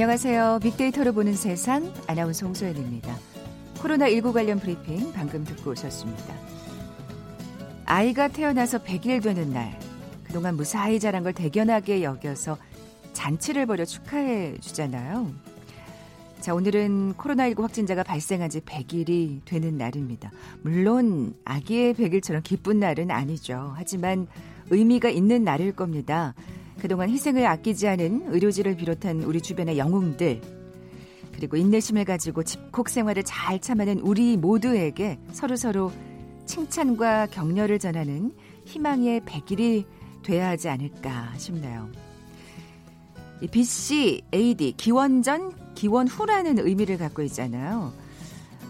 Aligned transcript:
안녕하세요. 0.00 0.60
빅데이터로 0.62 1.12
보는 1.12 1.34
세상 1.34 1.92
아나운서 2.06 2.46
홍소연입니다. 2.46 3.14
코로나19 3.74 4.32
관련 4.32 4.58
브리핑 4.58 5.12
방금 5.12 5.44
듣고 5.44 5.72
오셨습니다. 5.72 6.34
아이가 7.84 8.28
태어나서 8.28 8.78
100일 8.78 9.22
되는 9.22 9.52
날, 9.52 9.78
그동안 10.24 10.56
무사히 10.56 10.98
자란 10.98 11.22
걸 11.22 11.34
대견하게 11.34 12.02
여겨서 12.02 12.56
잔치를 13.12 13.66
벌여 13.66 13.84
축하해 13.84 14.56
주잖아요. 14.60 15.30
자, 16.40 16.54
오늘은 16.54 17.16
코로나19 17.18 17.60
확진자가 17.60 18.02
발생한 18.02 18.48
지 18.48 18.62
100일이 18.62 19.44
되는 19.44 19.76
날입니다. 19.76 20.30
물론 20.62 21.34
아기의 21.44 21.92
100일처럼 21.92 22.42
기쁜 22.42 22.80
날은 22.80 23.10
아니죠. 23.10 23.74
하지만 23.76 24.28
의미가 24.70 25.10
있는 25.10 25.44
날일 25.44 25.72
겁니다. 25.72 26.32
그동안 26.80 27.10
희생을 27.10 27.46
아끼지 27.46 27.86
않은 27.88 28.32
의료진을 28.32 28.76
비롯한 28.76 29.22
우리 29.22 29.40
주변의 29.40 29.78
영웅들, 29.78 30.40
그리고 31.32 31.56
인내심을 31.56 32.04
가지고 32.04 32.42
집콕 32.42 32.88
생활을 32.88 33.22
잘 33.22 33.60
참아낸 33.60 33.98
우리 34.00 34.36
모두에게 34.36 35.18
서로서로 35.32 35.92
칭찬과 36.46 37.28
격려를 37.28 37.78
전하는 37.78 38.32
희망의 38.64 39.20
100일이 39.20 39.84
돼야 40.22 40.48
하지 40.48 40.68
않을까 40.68 41.32
싶네요. 41.38 41.88
이 43.40 43.46
BC, 43.46 44.22
AD, 44.34 44.74
기원 44.76 45.22
전, 45.22 45.52
기원 45.74 46.08
후라는 46.08 46.58
의미를 46.58 46.98
갖고 46.98 47.22
있잖아요. 47.22 47.92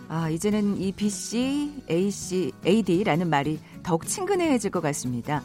아, 0.08 0.30
이제는 0.30 0.80
이 0.80 0.92
BC, 0.92 1.84
AC, 1.90 2.52
AD라는 2.64 3.28
말이 3.28 3.58
더욱 3.82 4.06
친근해질 4.06 4.70
것 4.70 4.80
같습니다. 4.80 5.42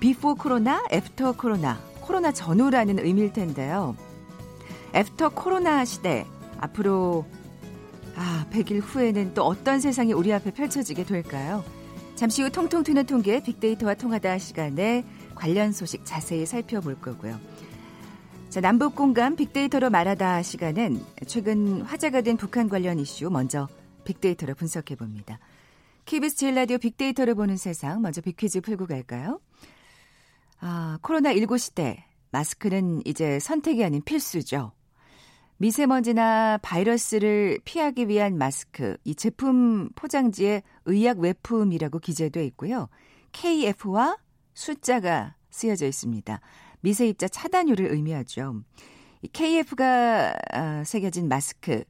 before 0.00 0.34
코로나, 0.34 0.84
after 0.90 1.36
코로나, 1.36 1.80
코로나 2.08 2.32
전후라는 2.32 2.98
의미일 3.00 3.34
텐데요. 3.34 3.94
after 4.94 5.28
코로나 5.28 5.84
시대, 5.84 6.24
앞으로 6.58 7.26
아, 8.16 8.46
100일 8.50 8.80
후에는 8.82 9.34
또 9.34 9.42
어떤 9.44 9.78
세상이 9.78 10.14
우리 10.14 10.32
앞에 10.32 10.52
펼쳐지게 10.52 11.04
될까요? 11.04 11.62
잠시 12.14 12.42
후 12.42 12.50
통통 12.50 12.82
튀는 12.82 13.04
통계 13.04 13.42
빅데이터와 13.42 13.94
통하다 13.94 14.38
시간에 14.38 15.04
관련 15.34 15.70
소식 15.70 16.06
자세히 16.06 16.46
살펴볼 16.46 16.98
거고요. 16.98 17.38
자, 18.48 18.62
남북 18.62 18.96
공감 18.96 19.36
빅데이터로 19.36 19.90
말하다 19.90 20.42
시간은 20.42 21.04
최근 21.26 21.82
화제가 21.82 22.22
된 22.22 22.38
북한 22.38 22.70
관련 22.70 22.98
이슈 22.98 23.28
먼저 23.30 23.68
빅데이터로 24.04 24.54
분석해 24.54 24.96
봅니다. 24.96 25.38
KBS 26.06 26.36
제일 26.36 26.54
라디오 26.54 26.78
빅데이터를 26.78 27.34
보는 27.34 27.58
세상 27.58 28.00
먼저 28.00 28.22
빅퀴즈 28.22 28.62
풀고 28.62 28.86
갈까요? 28.86 29.40
아, 30.60 30.98
코로나19 31.02 31.58
시대 31.58 32.04
마스크는 32.30 33.02
이제 33.04 33.38
선택이 33.38 33.84
아닌 33.84 34.02
필수죠. 34.02 34.72
미세먼지나 35.58 36.58
바이러스를 36.62 37.58
피하기 37.64 38.08
위한 38.08 38.38
마스크, 38.38 38.96
이 39.04 39.14
제품 39.14 39.88
포장지에 39.96 40.62
의약 40.84 41.18
외품이라고 41.18 41.98
기재돼 41.98 42.44
있고요. 42.46 42.88
KF와 43.32 44.18
숫자가 44.54 45.34
쓰여져 45.50 45.86
있습니다. 45.86 46.40
미세입자 46.80 47.28
차단율을 47.28 47.86
의미하죠. 47.86 48.62
KF가 49.32 50.34
아, 50.52 50.84
새겨진 50.84 51.28
마스크, 51.28 51.82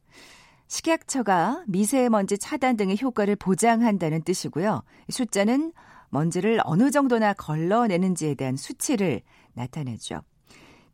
식약처가 0.68 1.64
미세먼지 1.66 2.38
차단 2.38 2.76
등의 2.76 2.98
효과를 3.00 3.36
보장한다는 3.36 4.22
뜻이고요. 4.22 4.82
숫자는 5.10 5.72
먼지를 6.10 6.60
어느 6.64 6.90
정도나 6.90 7.34
걸러내는지에 7.34 8.34
대한 8.34 8.56
수치를 8.56 9.22
나타내죠. 9.54 10.22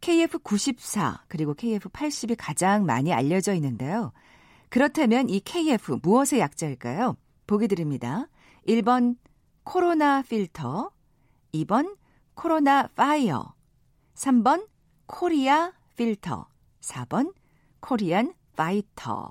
KF94 0.00 1.20
그리고 1.28 1.54
KF80이 1.54 2.36
가장 2.38 2.84
많이 2.84 3.12
알려져 3.12 3.54
있는데요. 3.54 4.12
그렇다면 4.68 5.28
이 5.28 5.40
KF 5.40 6.00
무엇의 6.02 6.40
약자일까요? 6.40 7.16
보기 7.46 7.68
드립니다. 7.68 8.26
1번 8.66 9.16
코로나 9.62 10.22
필터, 10.22 10.90
2번 11.54 11.96
코로나 12.34 12.88
파이어, 12.88 13.54
3번 14.14 14.66
Korea 15.06 15.72
filter, 15.96 16.48
4번 16.80 17.32
Korean 17.80 18.34
fighter. 18.56 19.30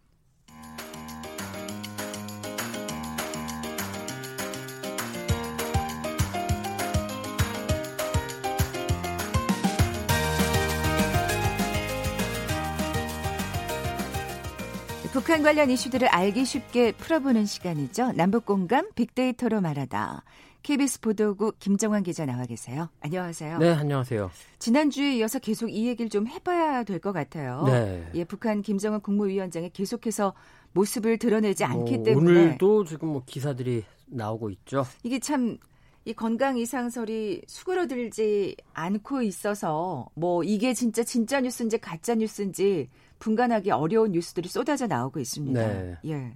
북한 15.13 15.43
관련 15.43 15.69
이슈들을 15.69 16.07
알기 16.07 16.45
쉽게 16.45 16.93
풀어보는 16.93 17.45
시간이죠. 17.45 18.13
남북 18.13 18.45
공감 18.45 18.89
빅데이터로 18.95 19.59
말하다. 19.59 20.23
KBS 20.63 21.01
보도국 21.01 21.59
김정환 21.59 22.03
기자 22.03 22.25
나와 22.25 22.45
계세요. 22.45 22.87
안녕하세요. 23.01 23.57
네, 23.57 23.71
안녕하세요. 23.71 24.31
지난주에 24.59 25.15
이어서 25.17 25.39
계속 25.39 25.69
이 25.69 25.87
얘기를 25.87 26.07
좀 26.09 26.27
해봐야 26.27 26.83
될 26.83 26.99
것 26.99 27.11
같아요. 27.11 27.63
네. 27.65 28.07
예, 28.13 28.23
북한 28.23 28.61
김정은 28.61 29.01
국무위원장이 29.01 29.71
계속해서 29.71 30.33
모습을 30.73 31.17
드러내지 31.17 31.63
않기 31.65 31.95
뭐, 31.97 32.03
때문에 32.05 32.31
오늘도 32.41 32.85
지금 32.85 33.09
뭐 33.09 33.23
기사들이 33.25 33.83
나오고 34.05 34.49
있죠. 34.51 34.85
이게 35.03 35.19
참 35.19 35.57
이 36.03 36.13
건강 36.13 36.57
이상설이 36.57 37.43
수그러들지 37.47 38.55
않고 38.73 39.21
있어서 39.21 40.07
뭐 40.15 40.43
이게 40.43 40.73
진짜 40.73 41.03
진짜 41.03 41.39
뉴스인지 41.41 41.77
가짜 41.77 42.15
뉴스인지 42.15 42.89
분간하기 43.19 43.69
어려운 43.71 44.11
뉴스들이 44.11 44.49
쏟아져 44.49 44.87
나오고 44.87 45.19
있습니다. 45.19 45.67
네. 45.67 45.97
예. 46.05 46.33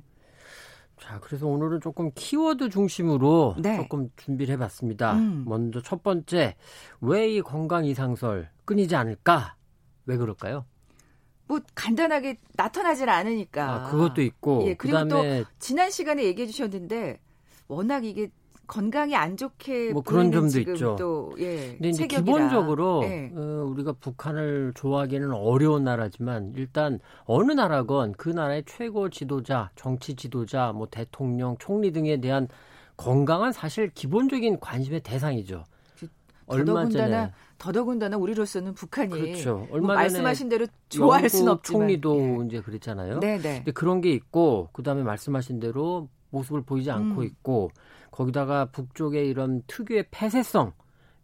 자, 1.01 1.19
그래서 1.19 1.47
오늘은 1.47 1.81
조금 1.81 2.11
키워드 2.13 2.69
중심으로 2.69 3.55
네. 3.59 3.75
조금 3.77 4.09
준비를 4.17 4.53
해봤습니다. 4.53 5.13
음. 5.15 5.43
먼저 5.45 5.81
첫 5.81 6.03
번째, 6.03 6.55
왜 7.01 7.35
이 7.35 7.41
건강 7.41 7.85
이상설 7.85 8.49
끊이지 8.65 8.95
않을까? 8.95 9.55
왜 10.05 10.15
그럴까요? 10.15 10.65
뭐 11.47 11.59
간단하게 11.75 12.39
나타나질 12.55 13.09
않으니까. 13.09 13.73
아, 13.73 13.91
그것도 13.91 14.21
있고. 14.21 14.63
예, 14.67 14.73
그리고 14.75 14.99
그다음에... 14.99 15.43
또 15.43 15.49
지난 15.59 15.91
시간에 15.91 16.23
얘기해 16.23 16.47
주셨는데 16.47 17.19
워낙 17.67 18.05
이게 18.05 18.29
건강이 18.67 19.15
안 19.15 19.37
좋게 19.37 19.93
뭐 19.93 20.01
그런 20.01 20.31
점도 20.31 20.59
있죠. 20.59 20.95
또, 20.97 21.33
예, 21.37 21.73
근데 21.73 21.89
이제 21.89 22.07
체격이라. 22.07 22.23
기본적으로 22.23 23.03
예. 23.03 23.31
어, 23.35 23.65
우리가 23.69 23.93
북한을 23.93 24.73
좋아하기는 24.75 25.31
어려운 25.31 25.83
나라지만 25.83 26.53
일단 26.55 26.99
어느 27.25 27.51
나라건 27.51 28.13
그 28.13 28.29
나라의 28.29 28.63
최고 28.65 29.09
지도자, 29.09 29.69
정치 29.75 30.15
지도자, 30.15 30.71
뭐 30.73 30.87
대통령, 30.89 31.55
총리 31.59 31.91
등에 31.91 32.19
대한 32.19 32.47
건강한 32.97 33.51
사실 33.51 33.89
기본적인 33.89 34.59
관심의 34.59 35.01
대상이죠. 35.01 35.63
그, 35.99 36.07
얼마 36.47 36.87
전에 36.87 37.31
더더군다나 37.57 38.17
우리로서는 38.17 38.73
북한이 38.73 39.09
그렇죠. 39.09 39.57
뭐 39.57 39.67
얼마 39.71 39.87
뭐 39.87 39.95
말씀하신 39.95 40.49
대로 40.49 40.67
좋아할 40.89 41.29
수는 41.29 41.51
없지만 41.53 41.81
총리도 41.81 42.41
예. 42.41 42.45
이제 42.45 42.61
그랬잖아요. 42.61 43.19
네, 43.19 43.37
네. 43.37 43.57
근데 43.57 43.71
그런 43.71 44.01
게 44.01 44.11
있고 44.11 44.69
그다음에 44.73 45.03
말씀하신 45.03 45.59
대로 45.59 46.09
모습을 46.29 46.61
보이지 46.63 46.91
않고 46.91 47.21
음. 47.21 47.25
있고 47.25 47.71
거기다가 48.11 48.65
북쪽의 48.65 49.27
이런 49.29 49.61
특유의 49.67 50.05
폐쇄성 50.11 50.73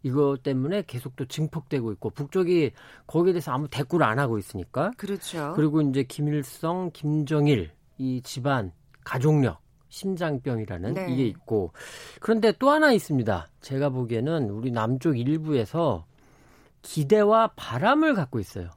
이것 0.04 0.42
때문에 0.44 0.84
계속 0.88 1.16
또 1.16 1.26
증폭되고 1.26 1.92
있고 1.94 2.10
북쪽이 2.10 2.72
거기에 3.08 3.34
대해서 3.34 3.52
아무 3.52 3.68
대꾸를 3.68 4.06
안 4.06 4.20
하고 4.20 4.38
있으니까 4.38 4.92
그렇죠. 4.98 5.54
그리고 5.56 5.82
이제 5.82 6.04
김일성, 6.04 6.90
김정일 6.92 7.72
이 7.98 8.22
집안 8.24 8.72
가족력 9.04 9.62
심장병이라는 9.90 10.94
네. 10.94 11.12
이게 11.12 11.28
있고 11.28 11.74
그런데 12.20 12.52
또 12.58 12.70
하나 12.72 12.92
있습니다. 12.92 13.50
제가 13.62 13.90
보기에는 13.90 14.50
우리 14.50 14.72
남쪽 14.72 15.20
일부에서 15.20 16.06
기대와 16.82 17.52
바람을 17.56 18.16
갖고 18.16 18.40
있어요. 18.40 18.70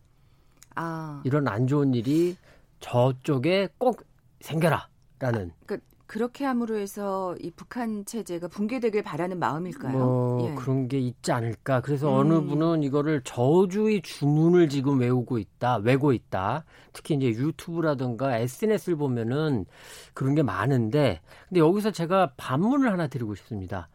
아. 0.74 1.22
이런 1.24 1.48
안 1.48 1.66
좋은 1.66 1.94
일이 1.94 2.36
저쪽에 2.80 3.68
꼭 3.78 4.02
생겨라라는. 4.40 5.50
아, 5.50 5.64
그 5.66 5.78
그렇게 6.06 6.44
함으로 6.44 6.76
해서 6.76 7.34
이 7.40 7.50
북한 7.50 8.04
체제가 8.04 8.48
붕괴되길 8.48 9.02
바라는 9.02 9.38
마음일까요? 9.38 9.92
뭐 9.92 10.48
예. 10.50 10.54
그런 10.54 10.86
게 10.86 10.98
있지 10.98 11.32
않을까. 11.32 11.80
그래서 11.80 12.08
음. 12.08 12.18
어느 12.18 12.40
분은 12.46 12.82
이거를 12.82 13.22
저주의 13.24 14.02
주문을 14.02 14.68
지금 14.68 15.00
외우고 15.00 15.38
있다, 15.38 15.78
외고 15.78 16.12
있다. 16.12 16.64
특히 16.92 17.14
이제 17.14 17.28
유튜브라든가 17.28 18.38
SNS를 18.38 18.96
보면은 18.96 19.64
그런 20.12 20.34
게 20.34 20.42
많은데, 20.42 21.20
근데 21.48 21.60
여기서 21.60 21.90
제가 21.90 22.32
반문을 22.36 22.92
하나 22.92 23.06
드리고 23.06 23.34
싶습니다. 23.34 23.88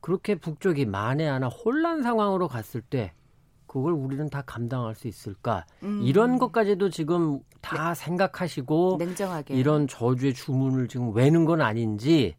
그렇게 0.00 0.34
북쪽이 0.34 0.86
만에 0.86 1.28
하나 1.28 1.48
혼란 1.48 2.02
상황으로 2.02 2.48
갔을 2.48 2.80
때 2.80 3.12
그걸 3.70 3.92
우리는 3.92 4.28
다 4.28 4.42
감당할 4.44 4.96
수 4.96 5.06
있을까? 5.06 5.64
음. 5.84 6.00
이런 6.02 6.40
것까지도 6.40 6.90
지금 6.90 7.38
다 7.60 7.90
네. 7.90 8.04
생각하시고 8.04 8.96
냉정하게 8.98 9.54
이런 9.54 9.86
저주의 9.86 10.34
주문을 10.34 10.88
지금 10.88 11.14
외는 11.14 11.44
건 11.44 11.60
아닌지 11.60 12.34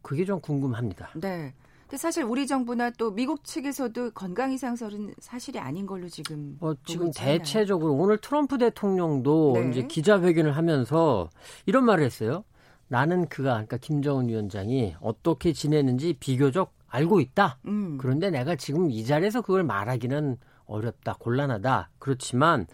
그게 0.00 0.24
좀 0.24 0.40
궁금합니다. 0.40 1.10
네. 1.16 1.52
근데 1.82 1.98
사실 1.98 2.24
우리 2.24 2.46
정부나 2.46 2.92
또 2.96 3.10
미국 3.10 3.44
측에서도 3.44 4.12
건강 4.12 4.52
이상설은 4.52 5.12
사실이 5.18 5.58
아닌 5.58 5.84
걸로 5.84 6.08
지금 6.08 6.56
뭐 6.58 6.74
지금. 6.86 7.10
대체적으로 7.14 7.92
오늘 7.92 8.16
트럼프 8.16 8.56
대통령도 8.56 9.52
네. 9.56 9.68
이제 9.68 9.82
기자회견을 9.82 10.56
하면서 10.56 11.28
이런 11.66 11.84
말을 11.84 12.02
했어요. 12.02 12.42
나는 12.88 13.28
그가 13.28 13.50
그러니까 13.50 13.76
김정은 13.76 14.30
위원장이 14.30 14.94
어떻게 15.02 15.52
지내는지 15.52 16.14
비교적 16.18 16.72
알고 16.88 17.20
있다. 17.20 17.58
음. 17.66 17.98
그런데 18.00 18.30
내가 18.30 18.56
지금 18.56 18.90
이 18.90 19.04
자리에서 19.04 19.42
그걸 19.42 19.62
말하기는 19.62 20.38
어렵다, 20.66 21.14
곤란하다. 21.18 21.90
그렇지만 21.98 22.66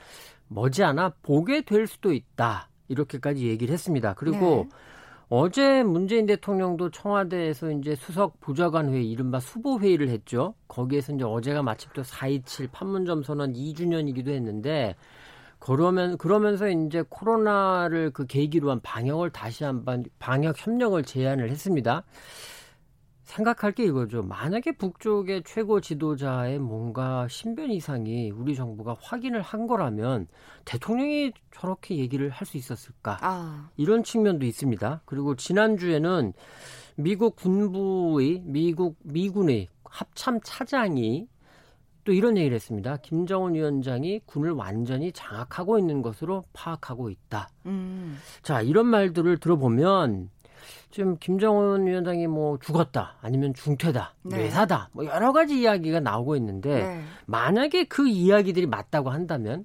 머지않아 0.49 1.15
보게 1.23 1.63
될 1.63 1.87
수도 1.87 2.13
있다. 2.13 2.69
이렇게까지 2.89 3.47
얘기를 3.47 3.73
했습니다. 3.73 4.15
그리고 4.15 4.67
네. 4.69 4.77
어제 5.29 5.85
문재인 5.85 6.27
대통령도 6.27 6.91
청와대에서 6.91 7.71
이제 7.71 7.95
수석 7.95 8.41
보좌관 8.41 8.93
회의, 8.93 9.09
이른바 9.09 9.39
수보 9.39 9.79
회의를 9.79 10.09
했죠. 10.09 10.55
거기에서 10.67 11.13
이제 11.13 11.25
어제가 11.25 11.63
마침 11.63 11.89
또 11.95 12.03
4.27 12.03 12.73
판문점 12.73 13.23
선언 13.23 13.53
2주년이기도 13.53 14.29
했는데 14.31 14.97
그러면 15.61 16.19
그러면서 16.19 16.69
이제 16.69 17.05
코로나를 17.09 18.11
그 18.11 18.27
계기로 18.27 18.71
한 18.71 18.81
방역을 18.81 19.31
다시 19.31 19.63
한번 19.63 20.05
방역 20.19 20.67
협력을 20.67 21.01
제안을 21.05 21.49
했습니다. 21.51 22.03
생각할 23.31 23.73
게 23.73 23.85
이거죠. 23.85 24.23
만약에 24.25 24.73
북쪽의 24.73 25.45
최고 25.47 25.81
지도자의 25.81 26.59
뭔가 26.59 27.29
신변 27.29 27.71
이상이 27.71 28.33
우리 28.33 28.57
정부가 28.57 28.97
확인을 29.01 29.41
한 29.41 29.69
거라면 29.69 30.27
대통령이 30.65 31.33
저렇게 31.55 31.97
얘기를 31.97 32.29
할 32.29 32.51
수 32.51 32.57
있었을까? 32.57 33.19
아. 33.21 33.71
이런 33.77 34.03
측면도 34.03 34.45
있습니다. 34.45 35.03
그리고 35.05 35.37
지난주에는 35.37 36.33
미국 36.97 37.37
군부의 37.37 38.43
미국 38.45 38.97
미군의 39.05 39.69
합참 39.85 40.41
차장이 40.43 41.29
또 42.03 42.13
이런 42.13 42.37
얘기를 42.37 42.57
했습니다. 42.57 42.97
김정은 42.97 43.55
위원장이 43.55 44.23
군을 44.27 44.51
완전히 44.51 45.13
장악하고 45.13 45.79
있는 45.79 46.03
것으로 46.03 46.45
파악하고 46.53 47.11
있다. 47.11 47.49
음. 47.67 48.19
자, 48.43 48.63
이런 48.63 48.87
말들을 48.87 49.37
들어보면 49.39 50.31
지금 50.91 51.17
김정은 51.19 51.87
위원장이 51.87 52.27
뭐 52.27 52.59
죽었다 52.59 53.17
아니면 53.21 53.55
중퇴다 53.55 54.15
네. 54.23 54.37
뇌사다 54.37 54.91
뭐 54.93 55.05
여러 55.07 55.33
가지 55.33 55.61
이야기가 55.61 56.01
나오고 56.01 56.37
있는데 56.37 56.85
네. 56.85 57.03
만약에 57.27 57.85
그 57.85 58.09
이야기들이 58.09 58.67
맞다고 58.67 59.11
한다면 59.11 59.65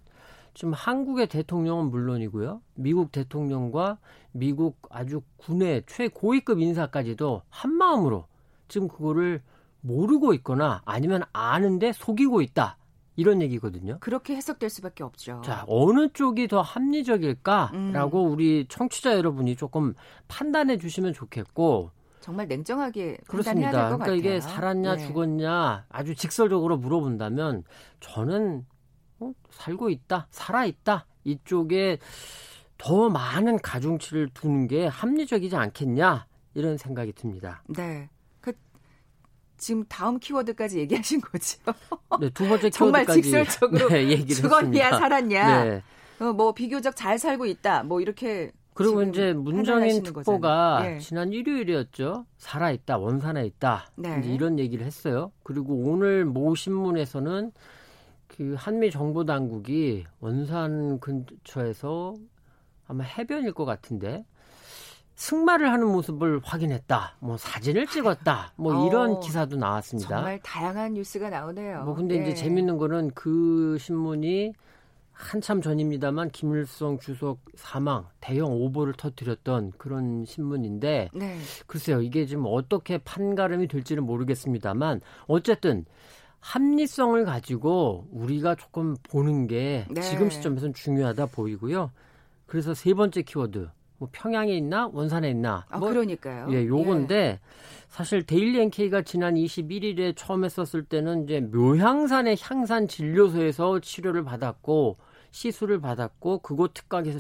지금 0.54 0.74
한국의 0.74 1.28
대통령은 1.28 1.90
물론이고요 1.90 2.62
미국 2.76 3.12
대통령과 3.12 3.98
미국 4.32 4.78
아주 4.90 5.22
군의 5.38 5.84
최고위급 5.88 6.60
인사까지도 6.60 7.42
한 7.50 7.74
마음으로 7.74 8.26
지금 8.68 8.88
그거를 8.88 9.42
모르고 9.82 10.34
있거나 10.36 10.82
아니면 10.86 11.24
아는데 11.32 11.92
속이고 11.92 12.42
있다 12.42 12.78
이런 13.16 13.42
얘기거든요. 13.42 13.98
그렇게 14.00 14.36
해석될 14.36 14.70
수밖에 14.70 15.04
없죠. 15.04 15.42
자, 15.44 15.64
어느 15.68 16.10
쪽이 16.10 16.48
더 16.48 16.62
합리적일까라고 16.62 18.26
음. 18.26 18.32
우리 18.32 18.66
청취자 18.68 19.16
여러분이 19.16 19.56
조금 19.56 19.94
판단해 20.28 20.78
주시면 20.78 21.14
좋겠고 21.14 21.92
정말 22.20 22.48
냉정하게 22.48 23.18
그렇습니다. 23.28 23.70
그러니까 23.72 23.98
같아요. 23.98 24.16
이게 24.16 24.42
살았냐 24.42 24.96
네. 24.96 25.08
죽었냐 25.08 25.86
아주 25.90 26.16
직설적으로 26.16 26.78
물어본다면 26.78 27.64
저는 28.00 28.66
어, 29.20 29.32
살고 29.52 29.90
있다, 29.92 30.28
살아 30.32 30.66
있다 30.66 31.06
이쪽에 31.24 32.00
더 32.78 33.10
많은 33.10 33.60
가중치를 33.62 34.30
두는 34.34 34.68
게 34.68 34.88
합리적이지 34.88 35.56
않겠냐 35.56 36.26
이런 36.56 36.78
생각이 36.78 37.14
듭니다. 37.14 37.64
네. 37.68 38.10
지금 39.58 39.84
다음 39.88 40.20
키워드까지 40.20 40.80
얘기하신 40.80 41.22
거죠. 41.22 41.60
네, 42.20 42.30
두 42.30 42.48
번째 42.48 42.70
키워드까지 42.70 42.72
정말 42.72 43.06
직설적으로 43.06 43.90
네, 43.90 44.10
얘기를 44.10 44.36
죽었냐 44.36 44.84
했습니다. 44.84 44.98
살았냐. 44.98 45.64
네. 45.64 45.84
어, 46.20 46.34
뭐 46.34 46.54
비교적 46.54 46.96
잘 46.96 47.20
살고 47.20 47.46
있다. 47.46 47.84
뭐 47.84 48.02
이렇게 48.02 48.52
그리고 48.74 49.02
이제 49.04 49.32
문정인 49.32 50.04
특보가 50.04 50.82
네. 50.84 51.00
지난 51.00 51.32
일요일이었죠. 51.32 52.26
살아 52.38 52.72
있다, 52.72 52.98
원산에 52.98 53.46
있다. 53.46 53.88
네. 53.96 54.18
이제 54.20 54.34
이런 54.34 54.60
얘기를 54.60 54.86
했어요. 54.86 55.32
그리고 55.44 55.74
오늘 55.76 56.26
모 56.26 56.56
신문에서는 56.56 57.54
그 58.28 58.56
한미 58.58 58.92
정보 58.92 59.24
당국이 59.24 60.04
원산 60.20 61.00
근처에서 61.00 62.16
아마 62.86 63.06
해변일 63.06 63.54
것 63.54 63.64
같은데 63.64 64.26
승마를 65.16 65.72
하는 65.72 65.88
모습을 65.88 66.42
확인했다. 66.44 67.18
뭐 67.20 67.38
사진을 67.38 67.88
찍었다. 67.88 68.54
뭐 68.58 68.76
어, 68.76 68.88
이런 68.88 69.20
기사도 69.22 69.56
나왔습니다. 69.56 70.10
정말 70.10 70.40
다양한 70.44 70.94
뉴스가 70.94 71.30
나오네요. 71.30 71.84
뭐 71.84 71.96
근데 71.96 72.18
네. 72.18 72.24
이제 72.24 72.34
재밌는 72.36 72.78
거는 72.78 73.12
그 73.16 73.78
신문이 73.80 74.54
한참 75.16 75.62
전입니다만 75.62 76.30
김일성 76.32 77.00
주석 77.00 77.40
사망 77.56 78.06
대형 78.20 78.52
오보를 78.52 78.94
터뜨렸던 78.94 79.72
그런 79.78 80.26
신문인데 80.26 81.10
네. 81.14 81.38
글쎄요 81.68 82.02
이게 82.02 82.26
지금 82.26 82.44
어떻게 82.48 82.98
판가름이 82.98 83.70
될지는 83.70 84.04
모르겠습니다만 84.04 85.00
어쨌든 85.28 85.86
합리성을 86.42 87.24
가지고 87.24 88.08
우리가 88.12 88.56
조금 88.56 88.96
보는 89.04 89.48
게 89.48 89.88
네. 89.90 90.02
지금 90.02 90.30
시점에서는 90.30 90.74
중요하다 90.74 91.28
보이고요. 91.28 91.92
그래서 92.46 92.74
세 92.74 92.94
번째 92.94 93.22
키워드 93.24 93.70
뭐 93.98 94.10
평양에 94.12 94.56
있나 94.56 94.90
원산에 94.92 95.30
있나 95.30 95.66
아, 95.70 95.78
뭐, 95.78 95.90
그러니까요. 95.90 96.48
예, 96.52 96.66
요건데 96.66 97.16
예. 97.16 97.40
사실 97.88 98.26
데일리 98.26 98.60
NK가 98.60 99.04
지난 99.04 99.36
21일에 99.36 100.14
처음 100.16 100.44
했었을 100.44 100.84
때는 100.84 101.24
이제 101.24 101.40
묘향산의 101.40 102.38
향산 102.42 102.88
진료소에서 102.88 103.80
치료를 103.80 104.24
받았고 104.24 104.98
시술을 105.32 105.80
받았고 105.80 106.40
그곳 106.40 106.74
특각에서 106.74 107.20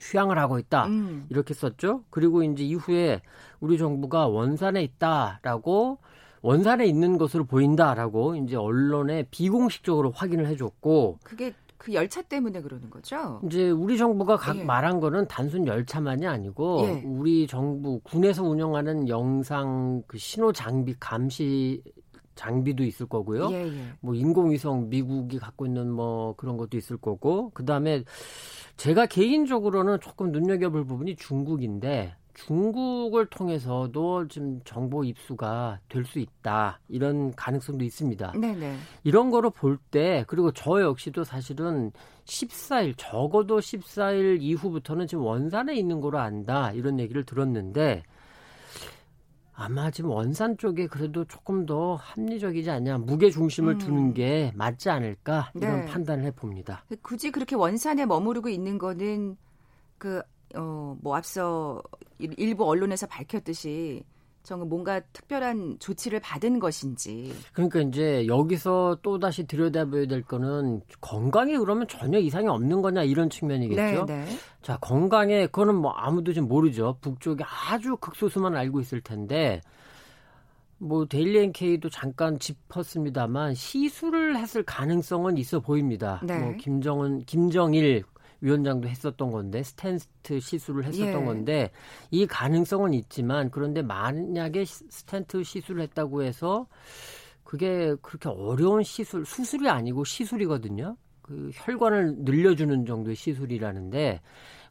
휴양을 0.00 0.38
하고 0.38 0.58
있다 0.58 0.86
음. 0.86 1.26
이렇게 1.30 1.54
썼죠. 1.54 2.04
그리고 2.10 2.42
이제 2.42 2.62
이후에 2.62 3.20
우리 3.60 3.78
정부가 3.78 4.28
원산에 4.28 4.82
있다라고 4.82 5.98
원산에 6.42 6.86
있는 6.86 7.18
것으로 7.18 7.44
보인다라고 7.44 8.36
이제 8.36 8.56
언론에 8.56 9.24
비공식적으로 9.30 10.12
확인을 10.12 10.46
해줬고 10.46 11.18
그게 11.24 11.52
그 11.78 11.92
열차 11.92 12.22
때문에 12.22 12.60
그러는 12.60 12.90
거죠? 12.90 13.40
이제 13.44 13.70
우리 13.70 13.98
정부가 13.98 14.36
각 14.36 14.56
예. 14.56 14.64
말한 14.64 15.00
거는 15.00 15.28
단순 15.28 15.66
열차만이 15.66 16.26
아니고 16.26 16.80
예. 16.84 17.02
우리 17.04 17.46
정부 17.46 18.00
군에서 18.00 18.42
운영하는 18.42 19.08
영상 19.08 20.02
그 20.06 20.18
신호 20.18 20.52
장비 20.52 20.94
감시 20.98 21.82
장비도 22.34 22.84
있을 22.84 23.06
거고요. 23.06 23.50
예, 23.50 23.66
예. 23.66 23.72
뭐 24.00 24.14
인공위성 24.14 24.88
미국이 24.90 25.38
갖고 25.38 25.66
있는 25.66 25.90
뭐 25.90 26.34
그런 26.36 26.56
것도 26.56 26.76
있을 26.76 26.96
거고 26.98 27.50
그다음에 27.50 28.04
제가 28.76 29.06
개인적으로는 29.06 30.00
조금 30.00 30.30
눈여겨볼 30.32 30.84
부분이 30.86 31.16
중국인데 31.16 32.14
중국을 32.36 33.26
통해서도 33.26 34.28
지금 34.28 34.60
정보 34.64 35.04
입수가 35.04 35.80
될 35.88 36.04
수 36.04 36.18
있다 36.18 36.78
이런 36.88 37.34
가능성도 37.34 37.84
있습니다. 37.84 38.32
네네. 38.32 38.76
이런 39.04 39.30
거로 39.30 39.50
볼 39.50 39.78
때 39.90 40.24
그리고 40.28 40.52
저 40.52 40.80
역시도 40.80 41.24
사실은 41.24 41.90
14일 42.24 42.94
적어도 42.96 43.58
14일 43.58 44.38
이후부터는 44.40 45.06
지금 45.06 45.24
원산에 45.24 45.74
있는 45.74 46.00
거로 46.00 46.18
안다 46.18 46.72
이런 46.72 47.00
얘기를 47.00 47.24
들었는데 47.24 48.02
아마 49.54 49.90
지금 49.90 50.10
원산 50.10 50.58
쪽에 50.58 50.86
그래도 50.86 51.24
조금 51.24 51.64
더 51.64 51.94
합리적이지 51.94 52.70
않냐 52.70 52.98
무게 52.98 53.30
중심을 53.30 53.74
음. 53.74 53.78
두는 53.78 54.14
게 54.14 54.52
맞지 54.54 54.90
않을까 54.90 55.50
이런 55.54 55.80
네. 55.80 55.86
판단을 55.86 56.24
해봅니다. 56.24 56.84
굳이 57.00 57.30
그렇게 57.30 57.56
원산에 57.56 58.04
머무르고 58.04 58.50
있는 58.50 58.76
거는 58.76 59.36
그 59.98 60.20
어, 60.54 60.96
뭐 61.00 61.16
앞서 61.16 61.82
일부 62.18 62.64
언론에서 62.64 63.06
밝혔듯이 63.06 64.02
정말 64.46 64.68
뭔가 64.68 65.00
특별한 65.12 65.78
조치를 65.80 66.20
받은 66.20 66.60
것인지. 66.60 67.34
그러니까 67.52 67.80
이제 67.80 68.26
여기서 68.28 68.98
또 69.02 69.18
다시 69.18 69.44
들여다봐야 69.44 70.06
될 70.06 70.22
거는 70.22 70.82
건강에 71.00 71.58
그러면 71.58 71.88
전혀 71.88 72.20
이상이 72.20 72.46
없는 72.46 72.80
거냐 72.80 73.02
이런 73.02 73.28
측면이겠죠. 73.28 74.04
네, 74.06 74.24
네. 74.24 74.38
자 74.62 74.76
건강에 74.76 75.46
그거는 75.46 75.74
뭐 75.74 75.90
아무도 75.90 76.32
좀 76.32 76.46
모르죠. 76.46 76.96
북쪽에 77.00 77.42
아주 77.44 77.96
극소수만 77.96 78.54
알고 78.54 78.80
있을 78.80 79.00
텐데 79.00 79.60
뭐 80.78 81.06
데일리 81.06 81.38
NK도 81.40 81.90
잠깐 81.90 82.38
짚었습니다만 82.38 83.54
시술을 83.54 84.36
했을 84.36 84.62
가능성은 84.62 85.38
있어 85.38 85.58
보입니다. 85.58 86.20
네. 86.22 86.38
뭐 86.38 86.54
김정은 86.54 87.24
김정일 87.24 88.04
위원장도 88.40 88.88
했었던 88.88 89.30
건데 89.30 89.62
스텐트 89.62 90.40
시술을 90.40 90.84
했었던 90.84 91.20
예. 91.20 91.24
건데 91.24 91.70
이 92.10 92.26
가능성은 92.26 92.94
있지만 92.94 93.50
그런데 93.50 93.82
만약에 93.82 94.64
스탠트 94.64 95.42
시술을 95.42 95.82
했다고 95.82 96.22
해서 96.22 96.66
그게 97.44 97.94
그렇게 98.02 98.28
어려운 98.28 98.82
시술 98.82 99.24
수술이 99.24 99.68
아니고 99.68 100.04
시술이거든요. 100.04 100.96
그 101.22 101.50
혈관을 101.54 102.16
늘려주는 102.18 102.86
정도의 102.86 103.16
시술이라는데 103.16 104.20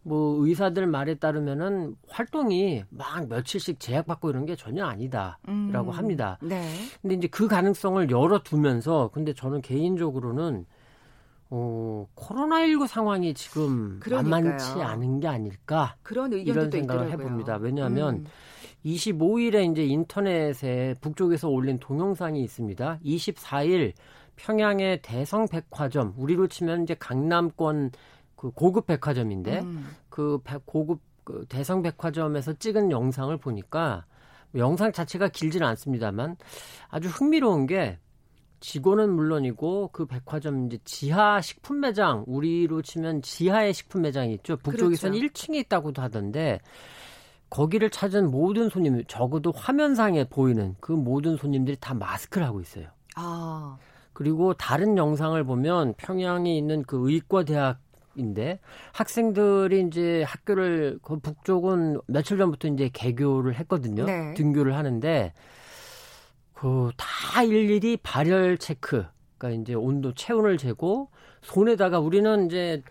뭐 0.03 0.45
의사들 0.45 0.85
말에 0.85 1.15
따르면은 1.15 1.95
활동이 2.07 2.83
막 2.89 3.27
며칠씩 3.27 3.79
제약받고 3.79 4.29
이런 4.29 4.45
게 4.45 4.55
전혀 4.55 4.85
아니다라고 4.85 5.39
음, 5.47 5.89
합니다. 5.89 6.37
네. 6.43 6.61
근데 7.01 7.15
이제 7.15 7.27
그 7.27 7.47
가능성을 7.47 8.09
열어두면서 8.11 9.09
근데 9.13 9.33
저는 9.33 9.61
개인적으로는 9.61 10.65
어, 11.57 12.05
코로나19 12.15 12.85
상황이 12.85 13.33
지금 13.33 13.97
그러니까요. 14.01 14.29
만만치 14.29 14.81
않은 14.81 15.21
게 15.21 15.27
아닐까 15.29 15.95
그런 16.03 16.33
이런 16.33 16.69
생각을 16.69 17.05
있더라고요. 17.05 17.09
해봅니다. 17.11 17.55
왜냐하면 17.55 18.15
음. 18.15 18.25
25일에 18.85 19.71
이제 19.71 19.85
인터넷에 19.85 20.95
북쪽에서 20.99 21.47
올린 21.47 21.79
동영상이 21.79 22.43
있습니다. 22.43 22.99
24일 23.03 23.93
평양의 24.35 25.01
대성백화점 25.01 26.13
우리로 26.17 26.47
치면 26.47 26.83
이제 26.83 26.93
강남권 26.95 27.91
그 28.35 28.51
고급 28.51 28.87
백화점인데 28.87 29.59
음. 29.61 29.95
그 30.09 30.39
고급 30.65 30.99
그 31.23 31.45
대성백화점에서 31.47 32.53
찍은 32.53 32.91
영상을 32.91 33.35
보니까 33.37 34.05
뭐 34.51 34.61
영상 34.61 34.91
자체가 34.91 35.29
길지는 35.29 35.65
않습니다만 35.65 36.35
아주 36.89 37.07
흥미로운 37.07 37.65
게 37.65 37.97
직원은 38.65 39.13
물론이고 39.13 39.89
그 39.93 40.07
백화점 40.07 40.65
이제 40.65 40.79
지하 40.85 41.39
식품 41.39 41.81
매장 41.81 42.23
우리로 42.25 42.81
치면 42.81 43.21
지하의 43.21 43.75
식품 43.75 44.01
매장이 44.01 44.33
있죠. 44.33 44.57
북쪽에서는 44.57 45.19
그렇죠. 45.19 45.33
1층에 45.33 45.55
있다고도 45.57 46.01
하던데 46.01 46.59
거기를 47.51 47.91
찾은 47.91 48.31
모든 48.31 48.69
손님 48.69 49.03
적어도 49.07 49.51
화면상에 49.51 50.23
보이는 50.23 50.75
그 50.79 50.91
모든 50.91 51.37
손님들이 51.37 51.77
다 51.79 51.93
마스크를 51.93 52.47
하고 52.47 52.59
있어요. 52.59 52.87
아. 53.15 53.77
그리고 54.13 54.55
다른 54.55 54.97
영상을 54.97 55.41
보면 55.43 55.93
평양에 55.97 56.57
있는 56.57 56.81
그 56.83 57.07
의과대학 57.07 57.77
인데 58.15 58.59
학생들이 58.93 59.85
이제 59.87 60.23
학교를 60.23 60.97
그 61.03 61.19
북쪽은 61.19 61.99
며칠 62.07 62.39
전부터 62.39 62.69
이제 62.69 62.89
개교를 62.91 63.59
했거든요. 63.59 64.05
네. 64.05 64.33
등교를 64.33 64.75
하는데 64.75 65.33
그 66.55 66.89
다 66.97 67.43
일일이 67.43 67.97
발열 67.97 68.57
체크, 68.57 69.05
그러니까 69.37 69.61
이제 69.61 69.73
온도 69.73 70.13
체온을 70.13 70.57
재고 70.57 71.09
손에다가 71.41 71.99
우리는 71.99 72.47
이제 72.47 72.81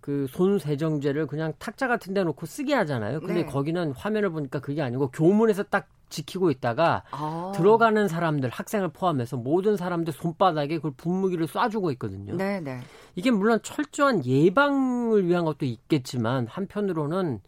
그 0.00 0.26
손 0.28 0.58
세정제를 0.58 1.26
그냥 1.26 1.54
탁자 1.58 1.88
같은 1.88 2.12
데 2.12 2.22
놓고 2.24 2.44
쓰게 2.44 2.74
하잖아요. 2.74 3.20
근데 3.20 3.42
네. 3.42 3.46
거기는 3.46 3.92
화면을 3.92 4.30
보니까 4.30 4.60
그게 4.60 4.82
아니고 4.82 5.10
교문에서 5.12 5.62
딱 5.62 5.88
지키고 6.10 6.50
있다가 6.50 7.04
아. 7.10 7.52
들어가는 7.56 8.06
사람들 8.08 8.50
학생을 8.50 8.90
포함해서 8.90 9.38
모든 9.38 9.76
사람들 9.78 10.12
손바닥에 10.12 10.78
그 10.80 10.90
분무기를 10.90 11.46
쏴주고 11.46 11.90
있거든요. 11.92 12.36
네, 12.36 12.60
네. 12.60 12.80
이게 13.14 13.30
물론 13.30 13.60
철저한 13.62 14.26
예방을 14.26 15.26
위한 15.26 15.46
것도 15.46 15.64
있겠지만 15.64 16.46
한편으로는 16.48 17.40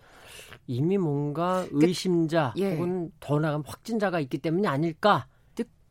이미 0.66 0.96
뭔가 0.96 1.66
그 1.70 1.84
의심자 1.84 2.52
그, 2.54 2.60
예. 2.60 2.74
혹은 2.74 3.12
더 3.20 3.38
나아가면 3.38 3.64
확진자가 3.66 4.18
있기 4.20 4.38
때문이 4.38 4.66
아닐까 4.66 5.26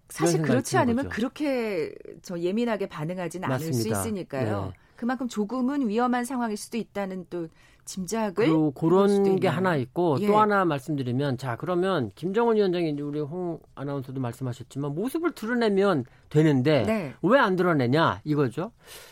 사실 0.09 0.41
그렇지 0.41 0.77
않으면 0.77 1.05
거죠. 1.05 1.09
그렇게 1.09 1.93
저 2.21 2.39
예민하게 2.39 2.87
반응하지는 2.87 3.49
않을 3.51 3.73
수 3.73 3.87
있으니까요. 3.87 4.65
네. 4.65 4.73
그만큼 4.95 5.27
조금은 5.27 5.87
위험한 5.89 6.25
상황일 6.25 6.57
수도 6.57 6.77
있다는 6.77 7.25
또 7.29 7.47
짐작을 7.85 8.47
그런 8.73 9.35
게 9.39 9.47
하나 9.47 9.75
있고 9.75 10.17
예. 10.19 10.27
또 10.27 10.39
하나 10.39 10.65
말씀드리면 10.65 11.37
자 11.37 11.55
그러면 11.55 12.11
김정은 12.15 12.55
위원장이 12.55 12.91
이제 12.91 13.01
우리 13.01 13.19
홍 13.19 13.59
아나운서도 13.75 14.19
말씀하셨지만 14.19 14.95
모습을 14.95 15.33
드러내면 15.33 16.05
되는데 16.29 16.83
네. 16.83 17.13
왜안 17.21 17.55
드러내냐 17.55 18.21
이거죠. 18.23 18.71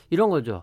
이런 0.09 0.29
거죠. 0.29 0.61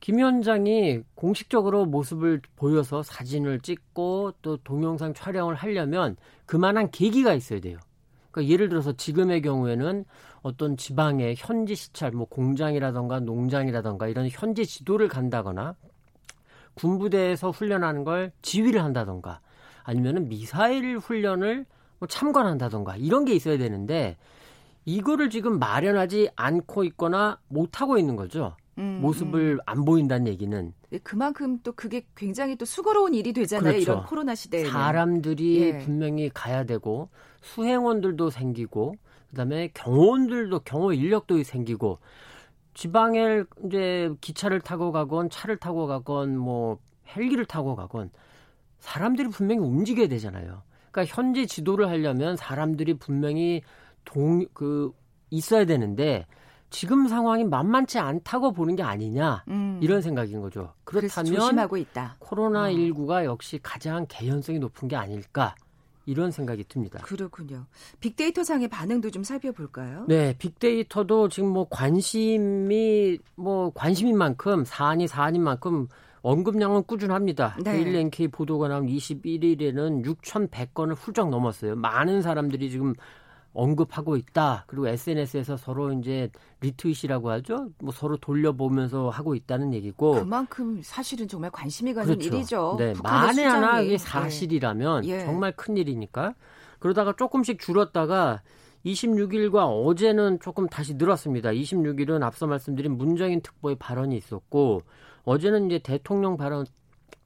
김 0.00 0.18
위원장이 0.18 1.02
공식적으로 1.14 1.84
모습을 1.84 2.40
보여서 2.56 3.02
사진을 3.02 3.60
찍고 3.60 4.32
또 4.42 4.56
동영상 4.56 5.14
촬영을 5.14 5.54
하려면 5.54 6.16
그만한 6.46 6.90
계기가 6.90 7.34
있어야 7.34 7.60
돼요. 7.60 7.78
그러니까 8.32 8.52
예를 8.52 8.68
들어서 8.68 8.92
지금의 8.92 9.42
경우에는 9.42 10.04
어떤 10.42 10.76
지방의 10.76 11.36
현지 11.38 11.76
시찰, 11.76 12.10
뭐 12.10 12.26
공장이라던가 12.26 13.20
농장이라던가 13.20 14.08
이런 14.08 14.28
현지 14.28 14.66
지도를 14.66 15.06
간다거나 15.06 15.76
군부대에서 16.74 17.50
훈련하는 17.50 18.02
걸 18.02 18.32
지휘를 18.42 18.82
한다던가 18.82 19.40
아니면은 19.84 20.28
미사일 20.28 20.98
훈련을 20.98 21.66
뭐 21.98 22.08
참관한다던가 22.08 22.96
이런 22.96 23.24
게 23.24 23.34
있어야 23.34 23.58
되는데 23.58 24.16
이거를 24.84 25.30
지금 25.30 25.58
마련하지 25.58 26.30
않고 26.34 26.84
있거나 26.84 27.38
못 27.48 27.80
하고 27.80 27.98
있는 27.98 28.16
거죠. 28.16 28.56
음, 28.78 28.98
모습을 29.02 29.54
음. 29.54 29.58
안 29.66 29.84
보인다는 29.84 30.26
얘기는 30.28 30.72
네, 30.90 30.98
그만큼 31.02 31.58
또 31.62 31.72
그게 31.72 32.06
굉장히 32.14 32.56
또 32.56 32.64
수고로운 32.64 33.14
일이 33.14 33.32
되잖아요. 33.32 33.72
그렇죠. 33.72 33.92
이런 33.92 34.04
코로나 34.06 34.34
시대에 34.34 34.64
사람들이 34.64 35.60
예. 35.60 35.78
분명히 35.78 36.30
가야 36.32 36.64
되고 36.64 37.08
수행원들도 37.42 38.30
생기고 38.30 38.94
그다음에 39.30 39.68
경호원들도 39.74 40.60
경호 40.60 40.92
인력도 40.92 41.42
생기고 41.42 41.98
지방에 42.74 43.44
이제 43.66 44.10
기차를 44.20 44.60
타고 44.60 44.92
가건 44.92 45.28
차를 45.28 45.58
타고 45.58 45.86
가건 45.86 46.38
뭐 46.38 46.78
헬기를 47.14 47.44
타고 47.44 47.76
가건 47.76 48.10
사람들이 48.78 49.28
분명히 49.28 49.60
움직여야 49.60 50.08
되잖아요. 50.08 50.62
그러니까 50.90 51.14
현지 51.14 51.46
지도를 51.46 51.88
하려면 51.88 52.36
사람들이 52.36 52.94
분명히 52.94 53.62
동 54.04 54.46
그 54.52 54.92
있어야 55.30 55.64
되는데 55.64 56.26
지금 56.72 57.06
상황이 57.06 57.44
만만치 57.44 57.98
않다고 57.98 58.52
보는 58.52 58.74
게 58.74 58.82
아니냐 58.82 59.44
음. 59.48 59.78
이런 59.80 60.00
생각인 60.00 60.40
거죠. 60.40 60.72
그렇다면 60.84 61.34
조심하고 61.34 61.76
있다. 61.76 62.16
코로나 62.18 62.70
19가 62.70 63.24
역시 63.24 63.60
가장 63.62 64.06
개연성이 64.08 64.58
높은 64.58 64.88
게 64.88 64.96
아닐까 64.96 65.54
이런 66.06 66.30
생각이 66.32 66.64
듭니다. 66.64 66.98
그렇군요. 67.02 67.66
빅데이터 68.00 68.42
상의 68.42 68.68
반응도 68.68 69.10
좀 69.10 69.22
살펴볼까요? 69.22 70.06
네, 70.08 70.34
빅데이터도 70.38 71.28
지금 71.28 71.50
뭐 71.50 71.68
관심이 71.70 73.18
뭐 73.36 73.70
관심인 73.74 74.18
만큼 74.18 74.64
사안이 74.64 75.06
사안인 75.06 75.42
만큼 75.42 75.86
언급량은 76.22 76.84
꾸준합니다. 76.84 77.56
네. 77.62 77.72
데일리 77.72 77.98
NK 77.98 78.28
보도가 78.28 78.68
나온 78.68 78.86
21일에는 78.86 80.04
6,100건을 80.04 80.94
훌쩍 80.96 81.28
넘었어요. 81.30 81.76
많은 81.76 82.22
사람들이 82.22 82.70
지금 82.70 82.94
언급하고 83.54 84.16
있다. 84.16 84.64
그리고 84.66 84.88
SNS에서 84.88 85.56
서로 85.56 85.92
이제 85.92 86.30
리트윗이라고 86.60 87.30
하죠. 87.30 87.68
뭐 87.80 87.92
서로 87.92 88.16
돌려보면서 88.16 89.10
하고 89.10 89.34
있다는 89.34 89.74
얘기고. 89.74 90.14
그만큼 90.14 90.80
사실은 90.82 91.28
정말 91.28 91.50
관심이 91.50 91.92
가는 91.92 92.06
그렇죠. 92.06 92.34
일이죠. 92.34 92.76
네, 92.78 92.94
만에 93.02 93.44
하나 93.44 93.80
이게 93.80 93.92
네. 93.92 93.98
사실이라면 93.98 95.02
네. 95.02 95.24
정말 95.24 95.52
큰 95.52 95.76
일이니까. 95.76 96.34
그러다가 96.78 97.14
조금씩 97.16 97.60
줄었다가 97.60 98.42
26일과 98.84 99.86
어제는 99.86 100.40
조금 100.40 100.66
다시 100.66 100.94
늘었습니다. 100.94 101.50
26일은 101.50 102.22
앞서 102.22 102.46
말씀드린 102.46 102.96
문정인 102.96 103.40
특보의 103.40 103.76
발언이 103.76 104.16
있었고 104.16 104.82
어제는 105.24 105.66
이제 105.66 105.78
대통령 105.78 106.36
발언 106.36 106.66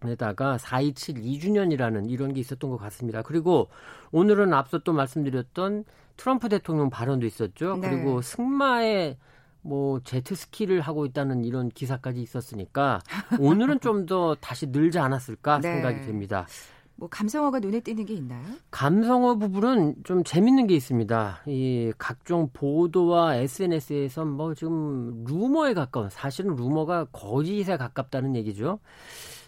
에다가 0.05 0.59
4.27 0.59 1.25
2주년이라는 1.25 2.11
이런 2.11 2.35
게 2.35 2.41
있었던 2.41 2.71
것 2.71 2.77
같습니다. 2.77 3.23
그리고 3.23 3.69
오늘은 4.13 4.53
앞서 4.53 4.79
또 4.81 4.93
말씀드렸던 4.93 5.85
트럼프 6.17 6.49
대통령 6.49 6.91
발언도 6.91 7.27
있었죠. 7.27 7.77
네. 7.77 7.91
그리고 7.91 8.23
승마에 8.23 9.17
뭐 9.63 10.01
제트스키를 10.05 10.81
하고 10.81 11.07
있다는 11.07 11.45
이런 11.45 11.69
기사까지 11.71 12.21
있었으니까 12.23 13.01
오늘은 13.39 13.81
좀 13.81 14.07
더 14.07 14.37
다시 14.37 14.67
늘지 14.69 14.99
않았을까 15.01 15.59
네. 15.61 15.73
생각이 15.73 16.03
됩니다. 16.03 16.47
뭐 16.95 17.09
감성어가 17.09 17.59
눈에 17.59 17.81
띄는 17.81 18.07
게 18.07 18.15
있나요? 18.15 18.43
감성어 18.71 19.37
부분은 19.37 19.97
좀 20.05 20.23
재밌는 20.25 20.67
게 20.69 20.75
있습니다. 20.77 21.43
이 21.47 21.93
각종 21.99 22.49
보도와 22.53 23.35
SNS에서 23.37 24.25
뭐 24.25 24.55
지금 24.55 25.25
루머에 25.25 25.75
가까운 25.75 26.09
사실은 26.09 26.55
루머가 26.57 27.07
거짓에 27.07 27.77
가깝다는 27.77 28.37
얘기죠. 28.37 28.79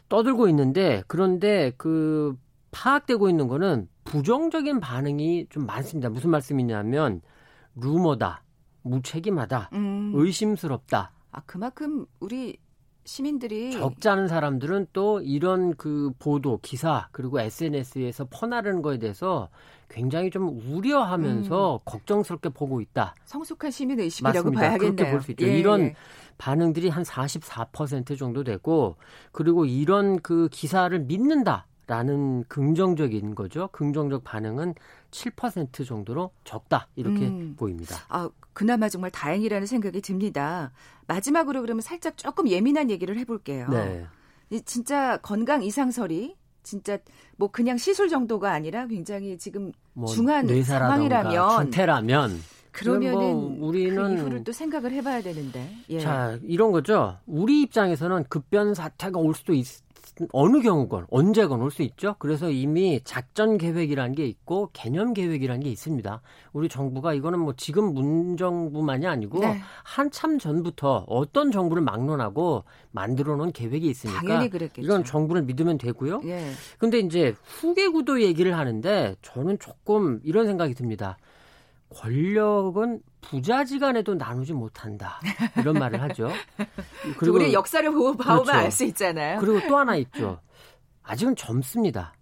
떠들고 0.08 0.48
있는데 0.48 1.02
그런데 1.06 1.72
그 1.76 2.36
파악되고 2.70 3.28
있는 3.28 3.48
거는 3.48 3.88
부정적인 4.04 4.80
반응이 4.80 5.46
좀 5.50 5.66
많습니다. 5.66 6.08
무슨 6.10 6.30
말씀이냐면 6.30 7.20
루머다, 7.76 8.42
무책임하다, 8.82 9.70
음. 9.74 10.12
의심스럽다. 10.14 11.12
아 11.32 11.40
그만큼 11.46 12.06
우리 12.20 12.58
시민들이 13.04 13.72
적지 13.72 14.06
않은 14.10 14.28
사람들은 14.28 14.88
또 14.92 15.20
이런 15.22 15.74
그 15.76 16.10
보도, 16.18 16.58
기사 16.62 17.08
그리고 17.10 17.40
SNS에서 17.40 18.26
퍼나르는 18.30 18.82
거에 18.82 18.98
대해서 18.98 19.48
굉장히 19.88 20.30
좀 20.30 20.60
우려하면서 20.70 21.76
음. 21.76 21.78
걱정스럽게 21.86 22.50
보고 22.50 22.82
있다. 22.82 23.14
성숙한 23.24 23.70
시민 23.70 23.98
의식이라고. 24.00 24.50
봐야겠네요. 24.50 24.78
그렇게 24.94 25.10
볼 25.10 25.22
수 25.22 25.30
있죠. 25.30 25.46
예, 25.46 25.58
이런 25.58 25.80
예. 25.80 25.94
반응들이 26.36 26.90
한 26.90 27.02
44% 27.02 28.18
정도 28.18 28.44
되고 28.44 28.96
그리고 29.32 29.64
이런 29.64 30.20
그 30.20 30.48
기사를 30.52 30.96
믿는다. 31.00 31.66
라는 31.88 32.44
긍정적인 32.48 33.34
거죠. 33.34 33.68
긍정적 33.72 34.22
반응은 34.22 34.74
7% 35.10 35.86
정도로 35.86 36.30
적다. 36.44 36.86
이렇게 36.96 37.26
음. 37.26 37.54
보입니다. 37.56 37.96
아, 38.10 38.28
그나마 38.52 38.90
정말 38.90 39.10
다행이라는 39.10 39.66
생각이 39.66 40.02
듭니다. 40.02 40.70
마지막으로 41.06 41.62
그러면 41.62 41.80
살짝 41.80 42.18
조금 42.18 42.46
예민한 42.46 42.90
얘기를 42.90 43.18
해볼게요. 43.18 43.68
네. 43.70 44.06
진짜 44.66 45.16
건강 45.22 45.62
이상설이 45.62 46.36
진짜 46.62 46.98
뭐 47.38 47.50
그냥 47.50 47.78
시술 47.78 48.10
정도가 48.10 48.52
아니라 48.52 48.86
굉장히 48.86 49.38
지금 49.38 49.72
뭐 49.94 50.08
중한 50.08 50.46
상황이라면 50.62 51.62
중태라면 51.62 52.38
그러면은 52.72 53.18
뭐 53.18 53.68
우리는 53.68 53.96
그 53.96 54.12
이후를 54.12 54.44
또 54.44 54.52
생각을 54.52 54.92
해봐야 54.92 55.22
되는데. 55.22 55.74
예. 55.88 56.00
자 56.00 56.38
이런 56.42 56.70
거죠. 56.70 57.18
우리 57.26 57.62
입장에서는 57.62 58.24
급변 58.28 58.74
사태가 58.74 59.18
올 59.18 59.34
수도 59.34 59.54
있, 59.54 59.66
어느 60.32 60.60
경우건 60.60 61.06
언제건 61.10 61.60
올 61.62 61.70
수 61.70 61.82
있죠. 61.82 62.16
그래서 62.18 62.50
이미 62.50 63.00
작전 63.04 63.58
계획이라는 63.58 64.14
게 64.14 64.24
있고 64.26 64.70
개념 64.72 65.12
계획이라는 65.14 65.62
게 65.62 65.70
있습니다. 65.70 66.20
우리 66.52 66.68
정부가 66.68 67.12
이거는 67.14 67.38
뭐 67.38 67.54
지금 67.56 67.92
문정부만이 67.94 69.06
아니고 69.06 69.40
네. 69.40 69.60
한참 69.84 70.38
전부터 70.38 71.04
어떤 71.08 71.50
정부를 71.50 71.82
막론하고 71.82 72.64
만들어 72.90 73.36
놓은 73.36 73.52
계획이 73.52 73.86
있으니까 73.86 74.20
이건 74.78 75.04
정부를 75.04 75.42
믿으면 75.42 75.78
되고요. 75.78 76.22
예. 76.24 76.50
근데 76.78 76.98
이제 76.98 77.34
후계 77.44 77.88
구도 77.88 78.22
얘기를 78.22 78.56
하는데 78.56 79.14
저는 79.22 79.58
조금 79.58 80.20
이런 80.24 80.46
생각이 80.46 80.74
듭니다. 80.74 81.18
권력은 81.90 83.00
부자지간에도 83.20 84.14
나누지 84.14 84.52
못한다 84.52 85.20
이런 85.56 85.78
말을 85.78 86.00
하죠. 86.02 86.30
그리고 87.18 87.36
우리 87.36 87.52
역사를 87.52 87.90
보고 87.90 88.16
봐오면 88.16 88.44
그렇죠. 88.44 88.58
알수 88.58 88.84
있잖아요. 88.84 89.40
그리고 89.40 89.60
또 89.68 89.76
하나 89.78 89.96
있죠. 89.96 90.40
아직은 91.02 91.36
젊습니다. 91.36 92.14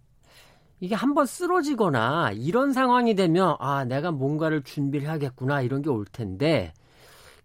이게 0.80 0.94
한번 0.94 1.26
쓰러지거나 1.26 2.32
이런 2.34 2.72
상황이 2.72 3.14
되면 3.14 3.56
아 3.58 3.84
내가 3.84 4.10
뭔가를 4.10 4.62
준비를 4.62 5.06
해야겠구나 5.08 5.62
이런 5.62 5.82
게 5.82 5.90
올 5.90 6.04
텐데 6.04 6.72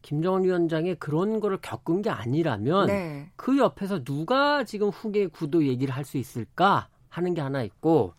김정은 0.02 0.44
위원장이 0.44 0.96
그런 0.96 1.40
거를 1.40 1.58
겪은 1.62 2.02
게 2.02 2.10
아니라면 2.10 2.88
네. 2.88 3.32
그 3.36 3.58
옆에서 3.58 4.04
누가 4.04 4.64
지금 4.64 4.90
후계 4.90 5.28
구도 5.28 5.66
얘기를 5.66 5.94
할 5.96 6.04
수 6.06 6.18
있을까 6.18 6.88
하는 7.10 7.34
게 7.34 7.42
하나 7.42 7.62
있고 7.64 8.14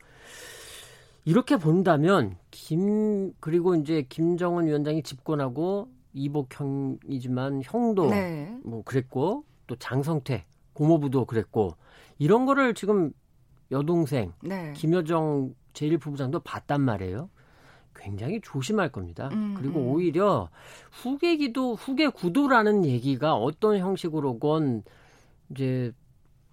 이렇게 1.24 1.56
본다면 1.56 2.36
김 2.50 3.32
그리고 3.40 3.74
이제 3.74 4.04
김정은 4.08 4.66
위원장이 4.66 5.02
집권하고 5.02 5.88
이복형이지만 6.14 7.62
형도 7.64 8.10
네. 8.10 8.56
뭐 8.64 8.82
그랬고 8.84 9.44
또 9.66 9.76
장성태 9.76 10.44
고모부도 10.72 11.26
그랬고 11.26 11.76
이런 12.18 12.44
거를 12.46 12.74
지금 12.74 13.12
여동생 13.70 14.32
네. 14.42 14.72
김여정 14.74 15.54
제1부부장도 15.72 16.42
봤단 16.44 16.80
말이에요. 16.80 17.30
굉장히 17.94 18.40
조심할 18.40 18.90
겁니다. 18.90 19.28
음, 19.32 19.54
그리고 19.56 19.80
음. 19.80 19.88
오히려 19.88 20.48
후계 20.90 21.36
기도 21.36 21.74
후계 21.74 22.08
구도라는 22.08 22.84
얘기가 22.84 23.34
어떤 23.34 23.78
형식으로건 23.78 24.82
이제 25.50 25.92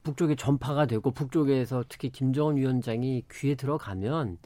북쪽에 0.10 0.36
전파가 0.36 0.86
되고 0.86 1.12
북쪽에서 1.12 1.84
특히 1.88 2.10
김정은 2.10 2.58
위원장이 2.58 3.24
귀에 3.32 3.56
들어가면 3.56 4.38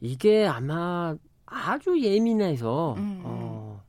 이게 0.00 0.46
아마 0.46 1.16
아주 1.46 2.00
예민해서 2.00 2.94
음. 2.98 3.20
어, 3.24 3.82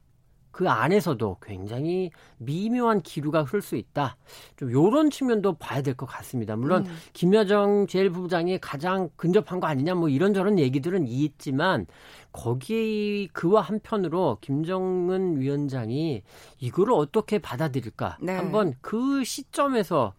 그 0.52 0.70
안에서도 0.70 1.38
굉장히 1.42 2.12
미묘한 2.38 3.02
기류가 3.02 3.44
흐를 3.44 3.62
수 3.62 3.76
있다. 3.76 4.18
좀 4.58 4.72
요런 4.72 5.10
측면도 5.10 5.54
봐야 5.54 5.82
될 5.82 5.96
것 5.96 6.06
같습니다. 6.06 6.56
물론 6.56 6.86
음. 6.86 6.96
김여정 7.14 7.88
제1부부장이 7.88 8.60
가장 8.62 9.10
근접한 9.16 9.60
거 9.60 9.68
아니냐 9.68 9.96
뭐 9.96 10.10
이런저런 10.10 10.60
얘기들은 10.60 11.08
있지만 11.08 11.86
거기 12.32 13.30
그와 13.34 13.62
한편으로 13.62 14.38
김정은 14.42 15.40
위원장이 15.40 16.24
이거를 16.60 16.94
어떻게 16.94 17.40
받아들일까? 17.40 18.18
네. 18.22 18.34
한번 18.34 18.74
그 18.82 19.24
시점에서 19.24 20.14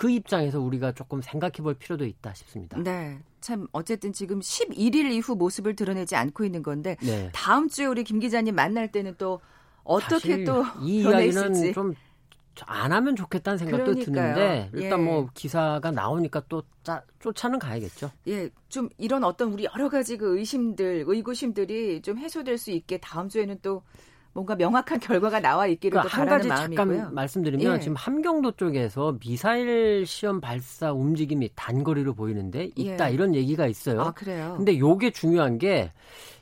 그 0.00 0.10
입장에서 0.10 0.60
우리가 0.60 0.92
조금 0.92 1.20
생각해 1.20 1.56
볼 1.62 1.74
필요도 1.74 2.06
있다 2.06 2.32
싶습니다. 2.32 2.78
네. 2.78 3.18
참 3.40 3.66
어쨌든 3.72 4.12
지금 4.12 4.40
11일 4.40 5.10
이후 5.12 5.34
모습을 5.34 5.76
드러내지 5.76 6.16
않고 6.16 6.44
있는 6.44 6.62
건데 6.62 6.96
네. 7.02 7.30
다음 7.34 7.68
주에 7.68 7.84
우리 7.84 8.02
김 8.02 8.18
기자님 8.18 8.54
만날 8.54 8.90
때는 8.90 9.14
또 9.18 9.40
어떻게 9.84 10.44
또이 10.44 11.02
이야기는 11.02 11.72
좀 11.72 11.94
안 12.66 12.92
하면 12.92 13.16
좋겠다는 13.16 13.58
생각도 13.58 13.92
그러니까요. 13.92 14.34
드는데 14.34 14.70
일단 14.74 15.00
예. 15.00 15.04
뭐 15.04 15.28
기사가 15.34 15.90
나오니까 15.90 16.42
또 16.48 16.62
짜, 16.82 17.02
쫓아는 17.20 17.58
가야겠죠. 17.58 18.10
예, 18.28 18.50
좀 18.68 18.88
이런 18.98 19.24
어떤 19.24 19.52
우리 19.52 19.64
여러 19.64 19.88
가지 19.88 20.16
그 20.16 20.38
의심들, 20.38 21.04
의구심들이 21.06 22.02
좀 22.02 22.18
해소될 22.18 22.58
수 22.58 22.70
있게 22.70 22.98
다음 22.98 23.28
주에는 23.28 23.58
또 23.62 23.82
뭔가 24.32 24.54
명확한 24.54 25.00
결과가 25.00 25.40
나와 25.40 25.66
있기를 25.66 25.98
그러니까 26.00 26.18
한 26.18 26.28
가지 26.28 26.48
마음이고요. 26.48 26.76
잠깐 26.76 27.14
말씀드리면 27.14 27.76
예. 27.76 27.80
지금 27.80 27.96
함경도 27.96 28.52
쪽에서 28.52 29.16
미사일 29.20 30.06
시험 30.06 30.40
발사 30.40 30.92
움직임이 30.92 31.50
단거리로 31.56 32.14
보이는데 32.14 32.70
있다 32.76 33.10
예. 33.10 33.14
이런 33.14 33.34
얘기가 33.34 33.66
있어요. 33.66 34.00
아, 34.02 34.10
그래요. 34.12 34.54
근데 34.56 34.78
요게 34.78 35.10
중요한 35.10 35.58
게 35.58 35.92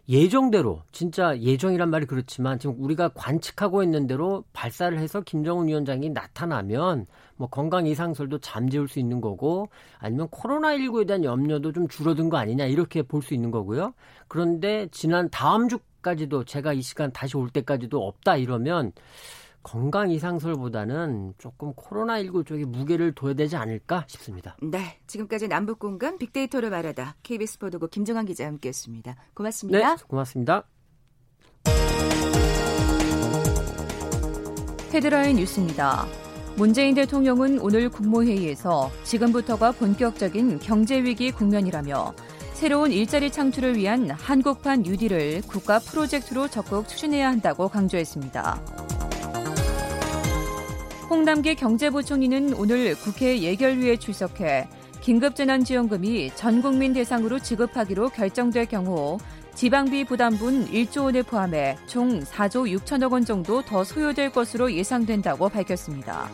예정대로 0.08 0.82
진짜 0.90 1.38
예정이란 1.38 1.90
말이 1.90 2.06
그렇지만 2.06 2.58
지금 2.58 2.76
우리가 2.78 3.08
관측하고 3.08 3.82
있는 3.82 4.06
대로 4.06 4.42
발사를 4.54 4.98
해서 4.98 5.20
김정은 5.20 5.68
위원장이 5.68 6.10
나타나면 6.10 7.06
뭐 7.36 7.48
건강 7.48 7.86
이상설도 7.86 8.38
잠재울 8.38 8.88
수 8.88 8.98
있는 8.98 9.20
거고 9.20 9.68
아니면 9.98 10.28
코로나19에 10.28 11.06
대한 11.06 11.24
염려도 11.24 11.72
좀 11.72 11.88
줄어든 11.88 12.30
거 12.30 12.38
아니냐 12.38 12.64
이렇게 12.66 13.02
볼 13.02 13.22
수 13.22 13.34
있는 13.34 13.50
거고요. 13.50 13.92
그런데 14.28 14.88
지난 14.92 15.28
다음 15.30 15.68
주 15.68 15.78
때까지도 15.98 16.44
제가 16.44 16.72
이 16.72 16.82
시간 16.82 17.12
다시 17.12 17.36
올 17.36 17.50
때까지도 17.50 18.06
없다 18.06 18.36
이러면 18.36 18.92
건강 19.62 20.10
이상설보다는 20.10 21.34
조금 21.38 21.74
코로나19 21.74 22.46
쪽에 22.46 22.64
무게를 22.64 23.14
둬야 23.14 23.34
되지 23.34 23.56
않을까 23.56 24.04
싶습니다. 24.06 24.56
네. 24.62 24.98
지금까지 25.06 25.48
남북 25.48 25.78
공간 25.78 26.16
빅데이터를 26.16 26.70
말하다 26.70 27.16
KBS 27.22 27.58
보도국 27.58 27.90
김정환 27.90 28.24
기자 28.24 28.46
함께 28.46 28.68
했습니다. 28.68 29.16
고맙습니다. 29.34 29.96
네. 29.96 30.02
고맙습니다. 30.06 30.64
헤드라인 34.92 35.36
뉴스입니다. 35.36 36.06
문재인 36.56 36.94
대통령은 36.94 37.60
오늘 37.60 37.88
국무회의에서 37.90 38.90
지금부터가 39.04 39.72
본격적인 39.72 40.60
경제위기 40.60 41.30
국면이라며 41.32 42.14
새로운 42.58 42.90
일자리 42.90 43.30
창출을 43.30 43.76
위한 43.76 44.10
한국판 44.10 44.82
뉴딜을 44.82 45.42
국가 45.46 45.78
프로젝트로 45.78 46.48
적극 46.48 46.88
추진해야 46.88 47.28
한다고 47.28 47.68
강조했습니다. 47.68 48.60
홍남기 51.08 51.54
경제부총리는 51.54 52.54
오늘 52.54 52.96
국회 52.96 53.40
예결위에 53.40 53.98
출석해 53.98 54.68
긴급재난지원금이 55.02 56.32
전 56.34 56.60
국민 56.60 56.92
대상으로 56.94 57.38
지급하기로 57.38 58.08
결정될 58.08 58.66
경우 58.66 59.18
지방비 59.54 60.06
부담분 60.06 60.66
1조 60.66 61.04
원을 61.04 61.22
포함해 61.22 61.78
총 61.86 62.18
4조 62.18 62.76
6천억 62.76 63.12
원 63.12 63.24
정도 63.24 63.62
더 63.62 63.84
소요될 63.84 64.32
것으로 64.32 64.72
예상된다고 64.72 65.48
밝혔습니다. 65.48 66.28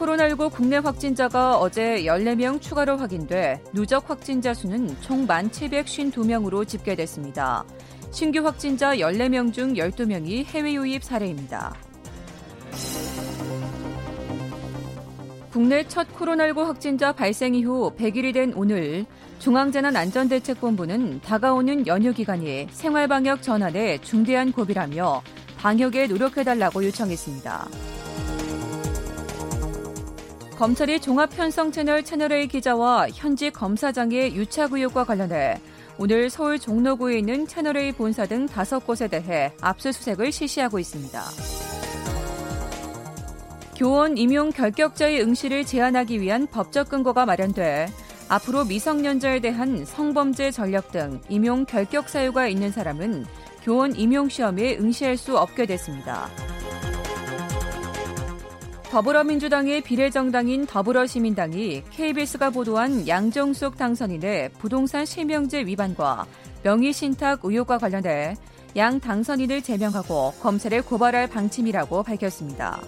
코로나19 0.00 0.50
국내 0.50 0.78
확진자가 0.78 1.58
어제 1.58 2.04
14명 2.04 2.60
추가로 2.60 2.96
확인돼 2.96 3.62
누적 3.72 4.08
확진자 4.08 4.54
수는 4.54 4.96
총 5.02 5.26
1,752명으로 5.26 6.66
집계됐습니다. 6.66 7.64
신규 8.10 8.40
확진자 8.44 8.96
14명 8.96 9.52
중 9.52 9.74
12명이 9.74 10.46
해외 10.46 10.72
유입 10.72 11.04
사례입니다. 11.04 11.74
국내 15.52 15.86
첫 15.86 16.08
코로나19 16.16 16.64
확진자 16.64 17.12
발생 17.12 17.54
이후 17.54 17.92
100일이 17.96 18.32
된 18.32 18.54
오늘 18.54 19.04
중앙재난안전대책본부는 19.40 21.20
다가오는 21.20 21.86
연휴 21.86 22.14
기간에 22.14 22.68
생활방역 22.70 23.42
전환에 23.42 23.98
중대한 23.98 24.52
고비라며 24.52 25.22
방역에 25.58 26.06
노력해달라고 26.06 26.84
요청했습니다. 26.86 27.99
검찰이 30.60 31.00
종합편성 31.00 31.72
채널 31.72 32.02
채널A 32.02 32.46
기자와 32.46 33.08
현직 33.14 33.54
검사장의 33.54 34.36
유착 34.36 34.74
의혹과 34.74 35.04
관련해 35.04 35.58
오늘 35.96 36.28
서울 36.28 36.58
종로구에 36.58 37.20
있는 37.20 37.46
채널A 37.46 37.92
본사 37.92 38.26
등 38.26 38.44
다섯 38.44 38.86
곳에 38.86 39.08
대해 39.08 39.54
압수수색을 39.62 40.30
실시하고 40.30 40.78
있습니다. 40.78 41.22
교원 43.74 44.18
임용 44.18 44.50
결격자의 44.50 45.22
응시를 45.22 45.64
제한하기 45.64 46.20
위한 46.20 46.46
법적 46.46 46.90
근거가 46.90 47.24
마련돼 47.24 47.88
앞으로 48.28 48.66
미성년자에 48.66 49.40
대한 49.40 49.86
성범죄 49.86 50.50
전력 50.50 50.92
등 50.92 51.22
임용 51.30 51.64
결격 51.64 52.10
사유가 52.10 52.48
있는 52.48 52.70
사람은 52.70 53.24
교원 53.62 53.96
임용 53.96 54.28
시험에 54.28 54.76
응시할 54.76 55.16
수 55.16 55.38
없게 55.38 55.64
됐습니다. 55.64 56.28
더불어민주당의 58.90 59.82
비례정당인 59.82 60.66
더불어시민당이 60.66 61.84
KBS가 61.90 62.50
보도한 62.50 63.06
양정숙 63.06 63.76
당선인의 63.76 64.50
부동산 64.58 65.06
실명제 65.06 65.60
위반과 65.60 66.26
명의신탁 66.64 67.40
의혹과 67.44 67.78
관련해 67.78 68.34
양 68.74 68.98
당선인을 68.98 69.62
제명하고 69.62 70.32
검찰에 70.40 70.80
고발할 70.80 71.28
방침이라고 71.28 72.02
밝혔습니다. 72.02 72.80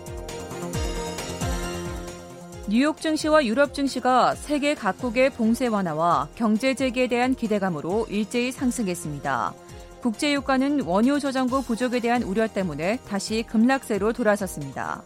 뉴욕 2.69 3.01
증시와 3.01 3.45
유럽 3.45 3.73
증시가 3.73 4.35
세계 4.35 4.75
각국의 4.75 5.31
봉쇄 5.31 5.69
완화와 5.69 6.31
경제 6.35 6.75
재개에 6.75 7.07
대한 7.07 7.37
기대감으로 7.37 8.07
일제히 8.09 8.51
상승했습니다. 8.51 9.55
국제유가는 10.01 10.81
원유 10.81 11.21
저장고 11.21 11.62
부족에 11.62 12.01
대한 12.01 12.25
우려 12.25 12.49
때문에 12.49 12.99
다시 13.09 13.45
급락세로 13.45 14.12
돌아섰습니다. 14.12 15.05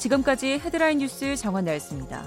지금까지 0.00 0.58
헤드라인 0.64 0.98
뉴스 0.98 1.36
정원 1.36 1.66
나였습니다. 1.66 2.24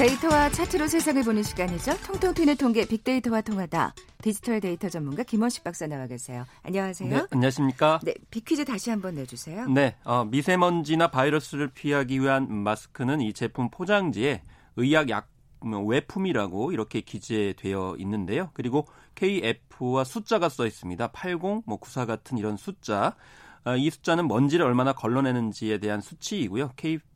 데이터와 0.00 0.48
차트로 0.48 0.86
세상을 0.88 1.22
보는 1.24 1.42
시간이죠. 1.42 1.94
통통 2.06 2.32
튀는 2.32 2.56
통계 2.56 2.88
빅데이터와 2.88 3.42
통하다. 3.42 3.94
디지털 4.22 4.58
데이터 4.58 4.88
전문가 4.88 5.22
김원식 5.22 5.62
박사 5.62 5.86
나와 5.86 6.06
계세요. 6.06 6.46
안녕하세요. 6.62 7.10
네, 7.10 7.26
안녕하십니까. 7.30 8.00
네, 8.02 8.14
빅퀴즈 8.30 8.64
다시 8.64 8.88
한번 8.88 9.16
내주세요. 9.16 9.68
네, 9.68 9.96
어, 10.04 10.24
미세먼지나 10.24 11.08
바이러스를 11.08 11.68
피하기 11.68 12.18
위한 12.18 12.50
마스크는 12.50 13.20
이 13.20 13.34
제품 13.34 13.68
포장지에 13.68 14.40
의약 14.76 15.10
약 15.10 15.28
뭐, 15.62 15.82
외품이라고 15.82 16.72
이렇게 16.72 17.02
기재되어 17.02 17.96
있는데요. 17.98 18.48
그리고 18.54 18.86
KF와 19.16 20.04
숫자가 20.04 20.48
써 20.48 20.66
있습니다. 20.66 21.08
80, 21.08 21.64
뭐 21.66 21.76
94 21.76 22.06
같은 22.06 22.38
이런 22.38 22.56
숫자. 22.56 23.16
아, 23.64 23.76
이 23.76 23.90
숫자는 23.90 24.28
먼지를 24.28 24.64
얼마나 24.64 24.94
걸러내는지에 24.94 25.76
대한 25.76 26.00
수치이고요. 26.00 26.70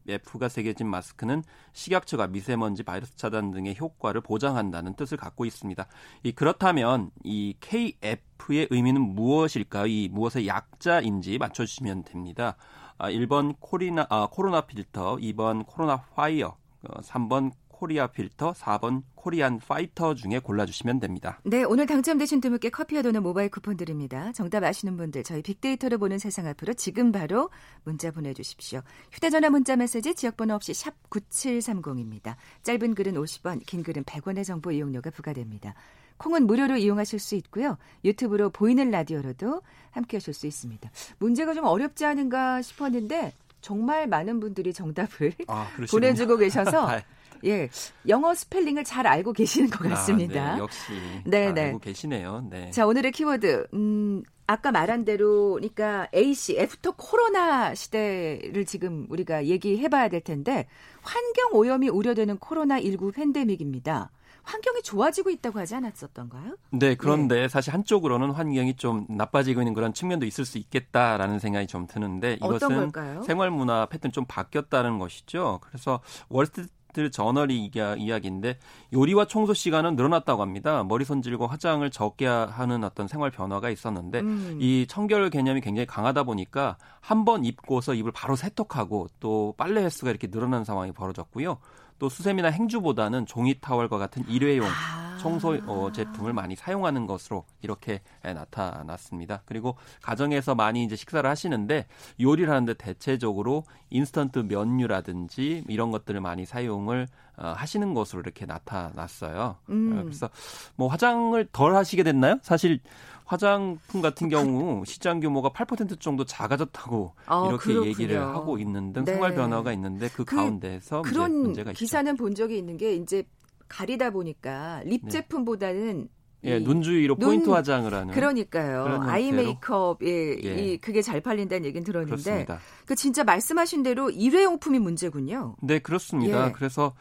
KF가 0.07 0.49
새겨진 0.49 0.87
마스크는 0.89 1.43
식약처가 1.73 2.29
미세먼지 2.29 2.83
바이러스 2.83 3.17
차단 3.17 3.51
등의 3.51 3.77
효과를 3.79 4.21
보장한다는 4.21 4.95
뜻을 4.95 5.17
갖고 5.17 5.45
있습니다. 5.45 5.87
이 6.23 6.33
그렇다면 6.33 7.11
이 7.23 7.55
KF의 7.61 8.69
의미는 8.71 9.01
무엇일까요? 9.01 9.87
이 9.87 10.09
무엇의 10.13 10.47
약자인지 10.47 11.39
맞춰주시면 11.39 12.05
됩니다. 12.05 12.57
아, 12.99 13.11
1번 13.11 13.57
코리나, 13.59 14.07
아, 14.09 14.29
corona 14.31 14.63
filter, 14.63 15.17
2번 15.17 15.67
corona 15.67 16.01
fighter, 16.15 16.57
3번 16.85 17.51
어, 17.51 17.64
Korea 17.85 18.07
filter, 18.07 18.55
4번 18.55 19.03
Korean 19.15 19.59
fighter 19.59 20.15
중에 20.15 20.39
골라주시면 20.39 21.01
됩니다. 21.01 21.39
네, 21.45 21.65
오늘 21.65 21.85
당첨되신 21.85 22.41
두 22.41 22.49
분께 22.49 22.71
커피와 22.71 23.03
도넛 23.03 23.23
모바일 23.23 23.51
쿠폰 23.51 23.77
드립니다. 23.77 24.33
정답 24.33 24.65
아시는 24.65 24.97
분들 24.97 25.23
저희 25.23 25.43
빅데이터를 25.43 25.99
보는 25.99 26.19
세상 26.19 26.47
앞으로 26.47 26.73
지금 26.73 27.13
바로 27.13 27.51
문자 27.83 28.11
보내주십시오. 28.11 28.81
휴대전화 29.13 29.51
문자 29.51 29.77
메시지 29.77 30.15
지역번호 30.15 30.55
없이 30.55 30.73
샵 30.73 30.95
9730입니다. 31.11 32.37
짧은 32.63 32.95
글은 32.95 33.17
50원, 33.17 33.61
긴 33.67 33.83
글은 33.83 34.05
100원의 34.05 34.47
정보 34.47 34.73
이용료가 34.73 35.11
부과됩니다. 35.11 35.75
콩은 36.17 36.47
무료로 36.47 36.79
이용하실 36.79 37.19
수 37.19 37.35
있고요. 37.35 37.77
유튜브로 38.03 38.49
보이는 38.49 38.91
라디오로도 38.91 39.61
함께 39.91 40.17
하실 40.17 40.33
수 40.33 40.47
있습니다. 40.47 40.91
문제가 41.19 41.53
좀 41.53 41.67
어렵지 41.67 42.07
않은가 42.07 42.63
싶었는데 42.63 43.35
정말 43.61 44.07
많은 44.07 44.41
분들이 44.41 44.73
정답을 44.73 45.35
아, 45.49 45.69
보내주고 45.91 46.39
계셔서 46.39 46.89
예, 47.45 47.69
영어 48.09 48.35
스펠링을 48.35 48.85
잘 48.85 49.07
알고 49.07 49.33
계시는 49.33 49.71
것 49.71 49.89
같습니다. 49.89 50.53
아, 50.53 50.55
네, 50.55 50.61
역시 50.61 50.93
네, 51.25 51.53
네. 51.53 51.65
알고 51.67 51.79
계시네요. 51.81 52.47
네. 52.51 52.71
자, 52.71 52.87
오늘의 52.87 53.13
키워드 53.13 53.69
음 53.75 54.23
아까 54.47 54.73
말한 54.73 55.05
대로 55.05 55.55
그러니까 55.55 56.07
AC 56.15 56.59
after 56.59 56.93
코로나 56.97 57.75
시대를 57.75 58.67
지금 58.67 59.07
우리가 59.09 59.47
얘기해 59.47 59.89
봐야 59.89 60.09
될 60.09 60.21
텐데 60.21 60.67
환경 61.03 61.51
오염이 61.53 61.89
우려되는 61.89 62.39
코로나 62.39 62.79
19 62.81 63.13
팬데믹입니다. 63.13 64.11
환경이 64.45 64.83
좋아지고 64.83 65.31
있다고 65.31 65.59
하지 65.59 65.75
않았었던가요? 65.75 66.57
네, 66.71 66.95
그런데 66.95 67.43
네. 67.43 67.49
사실 67.49 67.73
한쪽으로는 67.73 68.31
환경이 68.31 68.77
좀 68.77 69.07
나빠지고 69.09 69.63
있는 69.63 69.73
그런 69.73 69.95
측면도 69.95 70.27
있을 70.27 70.45
수 70.45 70.59
있겠다라는 70.59 71.39
생각이 71.39 71.67
좀 71.67 71.87
드는데 71.87 72.35
이것은 72.35 72.93
생활 73.27 73.51
문화 73.51 73.87
패턴 73.87 74.13
좀 74.13 74.27
바뀌었다는 74.27 74.99
것이죠. 74.99 75.61
그래서 75.63 76.01
월스트리트 76.29 77.11
저널이 77.11 77.71
이야기인데 77.99 78.57
요리와 78.93 79.27
청소 79.27 79.53
시간은 79.53 79.97
늘어났다고 79.97 80.41
합니다. 80.41 80.83
머리 80.85 81.05
손질과 81.05 81.47
화장을 81.49 81.89
적게 81.91 82.27
하는 82.27 82.85
어떤 82.85 83.09
생활 83.09 83.31
변화가 83.31 83.69
있었는데 83.69 84.21
음. 84.21 84.59
이 84.61 84.87
청결 84.89 85.29
개념이 85.31 85.61
굉장히 85.61 85.87
강하다 85.87 86.23
보니까 86.23 86.79
한 87.01 87.25
번 87.25 87.45
입고서 87.45 87.95
입을 87.95 88.13
바로 88.13 88.37
세척하고 88.37 89.09
또 89.21 89.55
빨래 89.59 89.83
횟수가 89.83 90.11
이렇게 90.11 90.29
늘어난 90.29 90.65
상황이 90.65 90.93
벌어졌고요. 90.93 91.59
또 91.99 92.09
수세미나 92.09 92.49
행주보다는 92.49 93.27
종이 93.27 93.55
타월과 93.61 93.99
같은 93.99 94.25
일회용 94.29 94.67
아. 94.67 95.05
청소 95.25 95.59
어, 95.67 95.91
제품을 95.91 96.35
많이 96.35 96.55
사용하는 96.55 97.07
것으로 97.07 97.47
이렇게 97.63 98.03
나타났습니다. 98.23 99.41
그리고 99.47 99.75
가정에서 100.03 100.55
많이 100.55 100.85
이제 100.85 100.97
식사를 100.97 101.29
하시는데 101.29 101.87
요리를 102.21 102.51
하는데 102.51 102.75
대체적으로 102.75 103.65
인스턴트 103.89 104.41
면류라든지 104.41 105.65
이런 105.67 105.91
것들을 105.91 106.21
많이 106.21 106.45
사용을 106.45 107.09
어, 107.39 107.55
하시는 107.57 107.95
것으로 107.95 108.21
이렇게 108.21 108.45
나타났어요. 108.45 109.57
음. 109.71 110.03
그래서 110.05 110.29
뭐 110.77 110.89
화장을 110.89 111.43
덜 111.53 111.75
하시게 111.75 112.03
됐나요? 112.03 112.39
사실 112.43 112.81
화장품 113.25 114.03
같은 114.03 114.29
경우 114.29 114.85
시장 114.85 115.21
규모가 115.21 115.51
8% 115.51 115.99
정도 116.01 116.25
작아졌다고 116.25 117.15
아, 117.27 117.47
이렇게 117.49 117.65
그렇군요. 117.65 117.89
얘기를 117.89 118.21
하고 118.21 118.59
있는 118.59 118.93
등 118.93 119.05
네. 119.05 119.13
생활 119.13 119.35
변화가 119.35 119.73
있는데 119.73 120.09
그, 120.09 120.25
그 120.25 120.37
가운데서 120.37 121.03
그런 121.03 121.33
문제가 121.33 121.73
기사는 121.73 122.13
있죠. 122.13 122.23
본 122.23 122.35
적이 122.35 122.59
있는 122.59 122.77
게 122.77 122.95
이제 122.95 123.25
가리다 123.69 124.11
보니까 124.11 124.83
립 124.85 125.03
네. 125.05 125.11
제품보다는 125.11 126.09
예, 126.45 126.59
눈 126.59 126.83
주위로 126.83 127.17
포인트 127.17 127.47
눈, 127.47 127.55
화장을 127.55 127.93
하는. 127.93 128.13
그러니까요. 128.13 129.01
아이 129.05 129.33
메이크업, 129.33 130.03
예, 130.03 130.37
예. 130.45 130.55
이, 130.57 130.77
그게 130.77 131.01
잘 131.01 131.23
팔린다는 131.23 131.65
얘기는 131.65 131.83
들었는데. 131.83 132.11
그렇습니다. 132.23 132.59
그 132.85 132.95
진짜 132.95 133.25
말씀하신 133.25 133.83
대로 133.83 134.11
일회용품이 134.11 134.79
문제군요. 134.79 135.57
네, 135.63 135.79
그렇습니다. 135.79 136.49
예. 136.49 136.53
그래서 136.53 136.95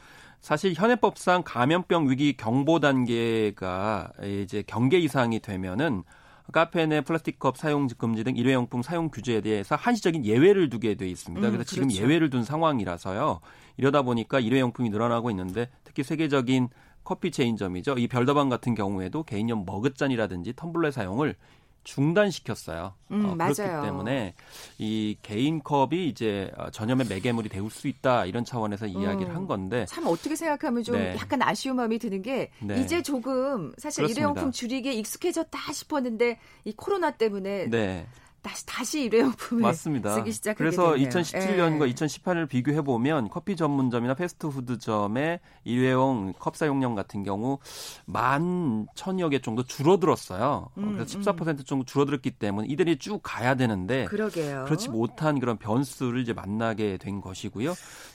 사실 0.43 0.73
현행법상 0.73 1.43
감염병 1.45 2.09
위기 2.09 2.35
경보 2.35 2.81
단계가 2.81 4.11
이제 4.21 4.61
경계 4.67 4.99
이상이 4.99 5.39
되면은 5.39 6.03
카페 6.51 6.85
내 6.85 6.99
플라스틱 6.99 7.39
컵 7.39 7.55
사용 7.55 7.87
금지 7.87 8.25
등 8.25 8.35
일회용품 8.35 8.81
사용 8.81 9.09
규제에 9.09 9.39
대해서 9.39 9.77
한시적인 9.77 10.25
예외를 10.25 10.69
두게 10.69 10.95
돼 10.95 11.07
있습니다. 11.07 11.47
음, 11.47 11.51
그래서 11.53 11.63
지금 11.63 11.87
그렇죠. 11.87 12.03
예외를 12.03 12.29
둔 12.29 12.43
상황이라서요. 12.43 13.39
이러다 13.77 14.01
보니까 14.01 14.41
일회용품이 14.41 14.89
늘어나고 14.89 15.29
있는데 15.29 15.69
특히 15.85 16.03
세계적인 16.03 16.67
커피 17.05 17.31
체인점이죠. 17.31 17.95
이 17.97 18.09
별다방 18.09 18.49
같은 18.49 18.75
경우에도 18.75 19.23
개인용 19.23 19.63
머그잔이라든지 19.65 20.53
텀블러 20.53 20.91
사용을 20.91 21.35
중단시켰어요. 21.83 22.93
음, 23.11 23.25
어, 23.25 23.35
그렇기 23.35 23.55
때문에 23.55 24.33
이 24.77 25.17
개인 25.21 25.61
컵이 25.61 26.07
이제 26.07 26.51
어, 26.57 26.69
전염의 26.69 27.07
매개물이 27.07 27.49
되올 27.49 27.69
수 27.69 27.87
있다 27.87 28.25
이런 28.25 28.45
차원에서 28.45 28.87
이야기를 28.87 29.31
음, 29.31 29.35
한 29.35 29.47
건데 29.47 29.85
참 29.87 30.07
어떻게 30.07 30.35
생각하면 30.35 30.83
좀 30.83 30.95
네. 30.95 31.15
약간 31.17 31.41
아쉬운 31.41 31.75
마음이 31.75 31.99
드는 31.99 32.21
게 32.21 32.51
네. 32.59 32.81
이제 32.81 33.01
조금 33.01 33.73
사실 33.77 34.03
그렇습니다. 34.03 34.19
일회용품 34.19 34.51
줄이기에 34.51 34.93
익숙해졌다 34.93 35.59
싶었는데 35.71 36.39
이 36.65 36.73
코로나 36.75 37.11
때문에 37.11 37.69
네. 37.69 38.07
다시 38.43 38.65
다시 38.65 39.01
일회용품을 39.03 39.61
맞습니다. 39.63 40.13
쓰기 40.15 40.31
시작하게 40.33 40.57
그래서 40.57 40.93
되네요. 40.93 41.09
2017년과 41.09 41.87
예. 41.87 41.93
2018년을 41.93 42.49
비교해 42.49 42.81
보면 42.81 43.29
커피 43.29 43.55
전문점이나 43.55 44.13
패스트푸드점의 44.15 45.39
일회용 45.63 46.33
컵 46.37 46.57
사용량 46.57 46.93
같은 46.93 47.23
경우 47.23 47.57
만 48.05 48.85
천여 48.95 49.29
개 49.29 49.39
정도 49.39 49.63
줄어들었어요. 49.63 50.69
음, 50.77 50.93
그래서 50.93 51.17
14% 51.17 51.47
음. 51.47 51.63
정도 51.65 51.85
줄어들었기 51.85 52.31
때문에 52.31 52.67
이들이 52.69 52.97
쭉 52.99 53.21
가야 53.23 53.55
되는데 53.55 54.05
그러게요. 54.05 54.65
그렇지 54.65 54.89
못한 54.89 55.39
그런 55.39 55.57
변수를 55.57 56.21
이제 56.21 56.33
만나게 56.33 56.97
된 56.97 57.21
것이고요. 57.21 57.73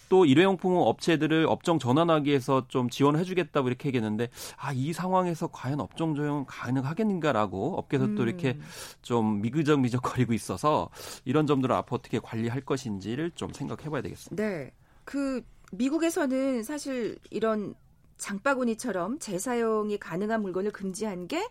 또 0.08 0.24
일회용품 0.24 0.74
업체들을 0.76 1.46
업종 1.48 1.78
전환하기 1.78 2.30
위해서 2.30 2.66
좀 2.68 2.88
지원을 2.88 3.20
해주겠다고 3.20 3.68
이렇게 3.68 3.88
얘기했는데 3.88 4.30
아 4.56 4.78
이 4.78 4.92
상황에서 4.92 5.48
과연 5.48 5.80
업종 5.80 6.14
조정 6.14 6.44
가능하겠는가라고 6.46 7.78
업계에서 7.78 8.06
음. 8.06 8.14
또 8.14 8.22
이렇게 8.22 8.50
음. 8.50 8.62
좀 9.02 9.40
미그적미적거리고 9.40 10.32
있어서 10.32 10.88
이런 11.24 11.46
점들을 11.46 11.74
앞으로 11.74 11.96
어떻게 11.96 12.20
관리할 12.20 12.60
것인지를 12.60 13.32
좀 13.32 13.52
생각해 13.52 13.90
봐야 13.90 14.02
되겠습니다. 14.02 14.40
네, 14.40 14.70
그 15.04 15.42
미국에서는 15.72 16.62
사실 16.62 17.18
이런 17.30 17.74
장바구니처럼 18.18 19.18
재사용이 19.18 19.98
가능한 19.98 20.42
물건을 20.42 20.70
금지한 20.70 21.26
게 21.26 21.48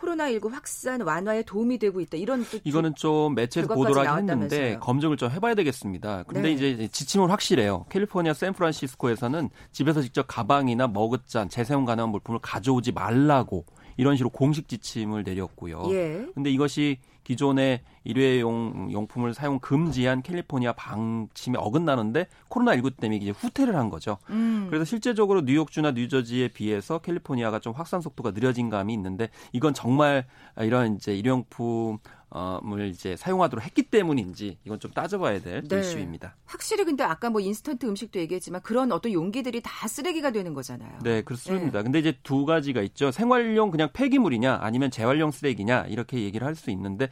코로나19 0.00 0.50
확산 0.50 1.00
완화에 1.00 1.42
도움이 1.42 1.78
되고 1.78 2.00
있다. 2.00 2.16
이런 2.16 2.44
이거는 2.64 2.94
좀 2.94 3.34
매체에서 3.34 3.74
보도를 3.74 4.08
했는데 4.08 4.78
검증을 4.80 5.16
좀 5.16 5.30
해봐야 5.30 5.54
되겠습니다. 5.54 6.24
근데 6.24 6.42
네. 6.42 6.52
이제 6.52 6.88
지침은 6.88 7.28
확실해요. 7.28 7.86
캘리포니아 7.90 8.32
샌프란시스코에서는 8.32 9.50
집에서 9.72 10.02
직접 10.02 10.26
가방이나 10.26 10.88
머그잔, 10.88 11.48
재사용 11.48 11.84
가능한 11.84 12.10
물품을 12.10 12.40
가져오지 12.40 12.92
말라고 12.92 13.64
이런 13.96 14.16
식으로 14.16 14.30
공식 14.30 14.68
지침을 14.68 15.24
내렸고요. 15.24 15.84
예. 15.90 16.26
근데 16.34 16.50
이것이 16.50 16.98
기존의 17.24 17.82
일회용 18.04 18.90
용품을 18.90 19.34
사용 19.34 19.58
금지한 19.58 20.22
캘리포니아 20.22 20.72
방침에 20.72 21.58
어긋나는데 21.58 22.26
코로나19 22.48 22.96
때문에 22.96 23.18
이제 23.18 23.30
후퇴를 23.30 23.76
한 23.76 23.90
거죠. 23.90 24.18
음. 24.30 24.66
그래서 24.68 24.84
실제적으로 24.84 25.42
뉴욕주나 25.42 25.92
뉴저지에 25.92 26.48
비해서 26.48 26.98
캘리포니아가 26.98 27.58
좀 27.58 27.72
확산 27.74 28.00
속도가 28.00 28.32
느려진 28.32 28.70
감이 28.70 28.92
있는데 28.94 29.28
이건 29.52 29.74
정말 29.74 30.26
이런 30.58 30.96
이제 30.96 31.14
일회용품 31.14 31.98
을 32.32 32.86
이제 32.88 33.16
사용하도록 33.16 33.64
했기 33.64 33.82
때문인지 33.82 34.58
이건 34.64 34.78
좀 34.78 34.92
따져봐야 34.92 35.40
될 35.40 35.62
네. 35.66 35.80
이슈입니다. 35.80 36.36
확실히 36.44 36.84
근데 36.84 37.02
아까 37.02 37.28
뭐 37.28 37.40
인스턴트 37.40 37.86
음식도 37.86 38.20
얘기했지만 38.20 38.60
그런 38.62 38.92
어떤 38.92 39.12
용기들이 39.12 39.60
다 39.62 39.88
쓰레기가 39.88 40.30
되는 40.30 40.54
거잖아요. 40.54 40.98
네, 41.02 41.22
그렇습니다. 41.22 41.78
네. 41.78 41.82
근데 41.82 41.98
이제 41.98 42.16
두 42.22 42.44
가지가 42.44 42.82
있죠. 42.82 43.10
생활용 43.10 43.70
그냥 43.70 43.88
폐기물이냐 43.92 44.58
아니면 44.60 44.90
재활용 44.90 45.32
쓰레기냐 45.32 45.86
이렇게 45.88 46.22
얘기를 46.22 46.46
할 46.46 46.60
수 46.60 46.70
있는데 46.70 47.08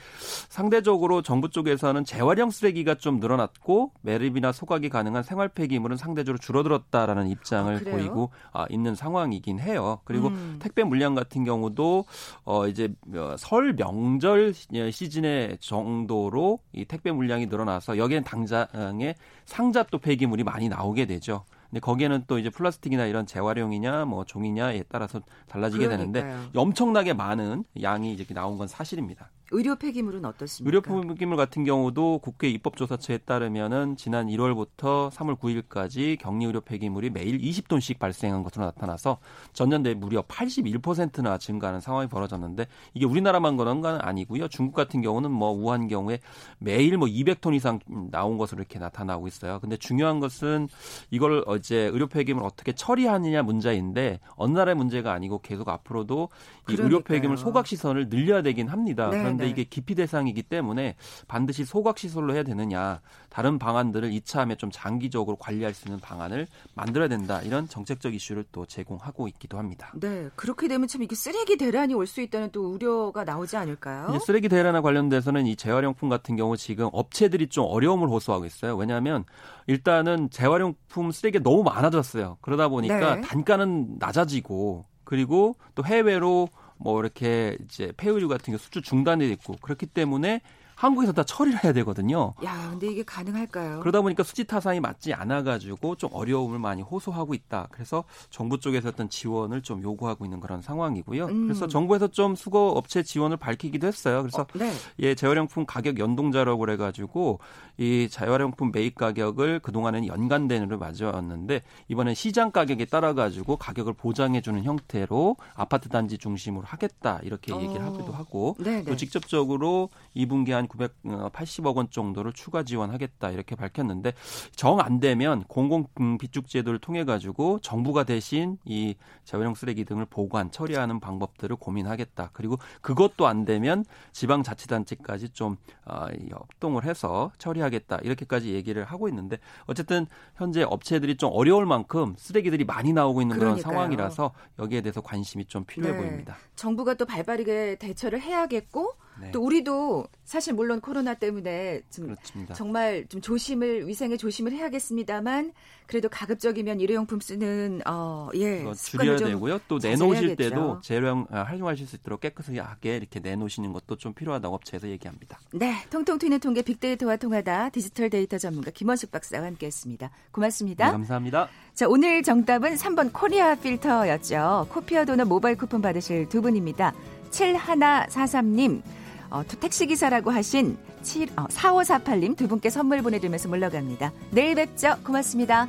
상대적으로 0.49 1.23
정부 1.23 1.49
쪽에서는 1.49 2.05
재활용 2.05 2.51
쓰레기가 2.51 2.95
좀 2.95 3.19
늘어났고 3.19 3.93
매립이나 4.03 4.53
소각이 4.53 4.89
가능한 4.89 5.23
생활 5.23 5.49
폐기물은 5.49 5.97
상대적으로 5.97 6.39
줄어들었다라는 6.39 7.29
입장을 7.29 7.75
아, 7.75 7.91
보이고 7.91 8.31
아, 8.53 8.67
있는 8.69 8.95
상황이긴 8.95 9.59
해요. 9.59 10.01
그리고 10.05 10.29
음. 10.29 10.59
택배 10.61 10.85
물량 10.85 11.15
같은 11.15 11.45
경우도 11.45 12.05
어 12.45 12.69
이제 12.69 12.93
어, 13.15 13.35
설 13.39 13.75
명절 13.75 14.53
시 14.53 15.08
시즌의 15.09 15.59
정도로 15.61 16.61
이 16.73 16.85
택배 16.85 17.11
물량이 17.11 17.47
늘어나서 17.47 17.99
여기엔 17.99 18.25
당장에 18.25 19.15
상자 19.45 19.83
또 19.85 19.99
폐기물이 19.99 20.45
많이 20.45 20.69
나오게 20.69 21.07
되죠. 21.07 21.45
근데 21.69 21.81
거기에는 21.81 22.25
또 22.27 22.39
이제 22.39 22.51
플라스틱이나 22.51 23.07
이런 23.07 23.27
재활용이냐 23.27 24.05
뭐 24.05 24.25
종이냐에 24.25 24.85
따라서 24.89 25.21
달라지게 25.49 25.87
그러니까요. 25.87 26.23
되는데 26.23 26.59
엄청나게 26.59 27.15
많은 27.15 27.65
양이 27.83 28.13
이렇게 28.13 28.33
나온 28.35 28.57
건 28.59 28.69
사실입니다. 28.69 29.31
의료 29.51 29.77
폐기물은 29.77 30.25
어떻습니까? 30.25 30.69
의료 30.69 31.09
폐기물 31.09 31.37
같은 31.37 31.65
경우도 31.65 32.19
국회 32.19 32.49
입법조사처에 32.49 33.19
따르면은 33.19 33.97
지난 33.97 34.27
1월부터 34.27 35.11
3월 35.11 35.39
9일까지 35.39 36.19
격리 36.19 36.45
의료 36.45 36.61
폐기물이 36.61 37.11
매일 37.11 37.39
20톤씩 37.39 37.99
발생한 37.99 38.43
것으로 38.43 38.67
나타나서 38.67 39.19
전년 39.53 39.83
대비 39.83 39.99
무려 39.99 40.23
81%나 40.23 41.39
증가하는 41.39 41.81
상황이 41.81 42.09
벌어졌는데 42.09 42.67
이게 42.95 43.07
우리나라만 43.07 43.57
그런 43.57 43.81
건 43.81 43.99
아니고요. 44.01 44.49
중국 44.49 44.75
같은 44.75 45.01
경우는 45.01 45.31
뭐 45.31 45.51
우한 45.51 45.89
경우에 45.89 46.21
매일 46.59 46.99
뭐 46.99 47.09
200톤 47.09 47.55
이상 47.55 47.79
나온 48.11 48.37
것으로 48.39 48.61
이렇게 48.61 48.79
나타나고 48.79 49.27
있어요. 49.29 49.61
근데 49.61 49.77
중요한 49.77 50.21
것은 50.21 50.69
이걸 51.11 51.43
어제 51.47 51.77
의료 51.93 52.07
폐기물 52.07 52.45
어떻게 52.45 52.73
처리하느냐 52.73 53.43
문제인데 53.43 54.21
어느 54.37 54.59
나라의 54.59 54.75
문제가 54.75 55.13
아니고 55.13 55.41
계속 55.41 55.69
앞으로도 55.69 56.29
이 56.33 56.65
그러니까요. 56.65 56.85
의료 56.85 57.01
폐기물 57.03 57.37
소각 57.37 57.67
시설을 57.67 58.09
늘려야 58.09 58.43
되긴 58.43 58.69
합니다. 58.69 59.09
네. 59.09 59.38
그런데 59.39 59.45
네. 59.45 59.51
이게 59.51 59.65
기피 59.65 59.95
대상이기 59.95 60.43
때문에 60.43 60.97
반드시 61.29 61.65
소각 61.65 61.99
시설로 61.99 62.35
해야 62.35 62.43
되느냐 62.43 63.01
다른 63.31 63.59
방안들을 63.59 64.13
이차함에 64.13 64.57
좀 64.57 64.71
장기적으로 64.73 65.37
관리할 65.37 65.73
수 65.75 65.87
있는 65.87 66.01
방안을 66.01 66.49
만들어야 66.75 67.09
된다 67.09 67.41
이런 67.43 67.69
정책적 67.69 68.15
이슈를 68.15 68.45
또 68.53 68.67
제공하고 68.67 69.29
있기도 69.29 69.59
합니다. 69.59 69.93
네 69.95 70.29
그렇게 70.35 70.67
되면 70.69 70.89
참 70.89 71.03
이게 71.03 71.15
쓰레기 71.15 71.57
대란이 71.57 71.95
올 71.95 72.09
수 72.09 72.23
있다는 72.23 72.51
또 72.53 72.73
우려가 72.73 73.23
나오지 73.23 73.59
않을까요? 73.59 74.19
쓰레기 74.21 74.49
대란과 74.49 74.81
관련돼서는 74.81 75.47
이 75.47 75.57
재활용품 75.57 76.09
같은 76.09 76.37
경우 76.37 76.57
지금 76.57 76.89
업체들이 76.93 77.49
좀 77.49 77.67
어려움을 77.69 78.09
호소하고 78.09 78.47
있어요. 78.47 78.77
왜냐하면 78.77 79.25
일단은 79.67 80.31
재활용품 80.31 81.13
쓰레기가 81.13 81.43
너무 81.43 81.63
많아졌어요. 81.65 82.39
그러다 82.41 82.69
보니까 82.69 83.17
네. 83.17 83.21
단가는 83.21 83.97
낮아지고 83.99 84.87
그리고 85.05 85.55
또 85.75 85.85
해외로 85.85 86.49
뭐 86.79 87.01
이렇게 87.01 87.57
이제 87.65 87.93
폐의류 87.97 88.29
같은 88.29 88.53
게 88.53 88.59
수출 88.59 88.83
중단이 88.83 89.29
됐고 89.29 89.57
그렇기 89.61 89.87
때문에 89.87 90.41
한국에서 90.79 91.13
다 91.13 91.25
처리를 91.25 91.65
해야 91.65 91.73
되거든요. 91.73 92.35
야, 92.45 92.69
근데 92.71 92.87
이게 92.87 93.03
가능할까요? 93.03 93.81
그러다 93.81 94.01
보니까 94.01 94.23
수지 94.23 94.45
타산이 94.45 94.79
맞지 94.79 95.13
않아 95.13 95.43
가지고 95.43 95.97
좀 95.97 96.09
어려움을 96.13 96.61
많이 96.61 96.83
호소하고 96.83 97.35
있다. 97.35 97.67
그래서 97.73 98.05
정부 98.31 98.61
쪽에서 98.61 98.91
어떤 98.91 99.11
지원을 99.11 99.63
좀 99.63 99.83
요구하고 99.83 100.25
있는 100.25 100.39
그런 100.39 100.63
상황이고요. 100.63 101.27
음. 101.27 101.49
그래서 101.49 101.67
정부에서 101.67 102.07
좀 102.07 102.37
수거 102.37 102.69
업체 102.69 103.03
지원을 103.03 103.39
밝히기도 103.39 103.89
했어요. 103.89 104.23
그래서 104.23 104.43
어, 104.43 104.47
네. 104.55 104.73
예, 105.01 105.17
재활용품 105.17 105.67
가격 105.67 105.99
연동자라고 105.99 106.61
그래 106.61 106.77
가지고 106.77 107.41
이 107.77 108.09
재활용품 108.09 108.71
매입 108.73 108.95
가격을 108.95 109.59
그동안은 109.59 110.07
연간 110.07 110.47
대으로 110.47 110.79
맞아왔는데 110.79 111.63
이번엔 111.89 112.15
시장 112.15 112.53
가격에 112.53 112.85
따라 112.85 113.15
가지고 113.15 113.57
가격을 113.57 113.95
보장해 113.95 114.43
주는 114.43 114.63
형태로 114.63 115.37
아파트 115.55 115.89
단지 115.89 116.19
중심으로 116.19 116.65
하겠다. 116.67 117.19
이렇게 117.25 117.53
얘기를 117.53 117.83
어. 117.83 117.87
하기도 117.87 118.13
하고 118.13 118.55
네, 118.61 118.85
또 118.85 118.93
네. 118.93 118.97
직접적으로 118.97 119.89
2분기 120.15 120.51
한 120.51 120.68
980억 120.69 121.77
원 121.77 121.91
정도를 121.91 122.33
추가 122.33 122.63
지원하겠다 122.63 123.31
이렇게 123.31 123.55
밝혔는데 123.55 124.13
정 124.57 124.79
안 124.81 125.01
되면 125.01 125.45
공공 125.45 125.87
비축 126.19 126.49
제도를 126.49 126.79
통해 126.79 127.05
가지고 127.05 127.59
정부가 127.61 128.05
대신 128.05 128.59
이 128.65 128.95
재활용 129.25 129.55
쓰레기 129.55 129.85
등을 129.85 130.07
보관 130.07 130.51
처리하는 130.51 131.01
방법들을 131.01 131.57
고민하겠다. 131.57 132.31
그리고 132.33 132.59
그것도 132.81 133.27
안 133.27 133.45
되면 133.45 133.85
지방 134.13 134.43
자치단체까지 134.43 135.31
좀 135.31 135.57
어, 135.85 136.07
협동을 136.31 136.85
해서 136.85 137.33
처리하겠다. 137.39 137.99
이렇게까지 138.03 138.55
얘기를 138.55 138.85
하고 138.85 139.09
있는데 139.09 139.39
어쨌든 139.67 140.07
현재 140.37 140.63
업체들이 140.63 141.17
좀 141.17 141.31
어려울 141.33 141.67
만큼 141.67 142.15
쓰레기들이 142.17 142.65
많이 142.65 142.93
나오고 142.93 143.23
있는 143.23 143.37
그러니까요. 143.37 143.63
그런 143.63 143.75
상황이라서 143.75 144.33
여기에 144.59 144.83
대해서 144.83 145.01
관심이 145.01 145.45
좀 145.47 145.65
필요해 145.65 145.93
네. 145.93 145.99
보입니다. 145.99 146.37
정부가 146.57 146.95
또 146.95 147.05
발빠르게 147.05 147.77
대처를 147.77 148.21
해야겠고 148.21 148.95
네. 149.21 149.31
또 149.31 149.43
우리도 149.43 150.07
사실 150.25 150.55
물론 150.55 150.81
코로나 150.81 151.15
때문에 151.15 151.81
좀 151.91 152.15
정말 152.55 153.07
좀 153.09 153.21
조심을 153.21 153.89
위생에 153.89 154.17
조심을 154.17 154.53
해야겠습니다만 154.53 155.53
그래도 155.87 156.09
가급적이면 156.11 156.81
일회용품 156.81 157.21
쓰는 157.21 157.81
어예 157.87 158.65
줄여야 158.75 159.17
되고요. 159.17 159.59
또 159.69 159.79
내놓으실 159.79 160.37
때도 160.37 160.81
재활용 160.83 161.27
아, 161.31 161.43
활용하실 161.43 161.87
수 161.87 161.97
있도록 161.97 162.21
깨끗하게 162.21 162.97
이렇게 162.97 163.21
내놓으시는 163.21 163.73
것도 163.73 163.97
좀 163.97 164.13
필요하다고 164.13 164.55
업체에서 164.55 164.89
얘기합니다. 164.89 165.39
네, 165.53 165.75
통통 165.89 166.19
튀는 166.19 166.41
통계 166.41 166.61
빅데이터와 166.61 167.17
통하다 167.17 167.71
디지털 167.71 168.11
데이터 168.11 168.37
전문가 168.37 168.71
김원식 168.71 169.11
박사와 169.11 169.47
함께했습니다. 169.47 170.11
고맙습니다. 170.31 170.87
네, 170.87 170.93
감사합니다. 170.93 171.49
자 171.73 171.89
오늘 171.89 172.23
정답은 172.23 172.75
3번 172.75 173.11
코리아 173.13 173.55
필터였죠. 173.55 174.69
커피와 174.71 175.07
도넛 175.07 175.27
모바일 175.27 175.57
쿠폰 175.57 175.81
받으실 175.81 176.29
두 176.29 176.43
분입니다. 176.43 176.93
7143님. 177.31 178.83
어, 179.31 179.43
택시기사라고 179.45 180.31
하신 180.31 180.77
7, 181.03 181.29
어, 181.37 181.47
4548님 181.49 182.37
두 182.37 182.49
분께 182.49 182.71
선물 182.71 183.03
보내드리면서 183.03 183.49
물러갑니다. 183.49 184.13
내일 184.31 184.55
뵙죠. 184.55 184.97
고맙습니다. 185.05 185.69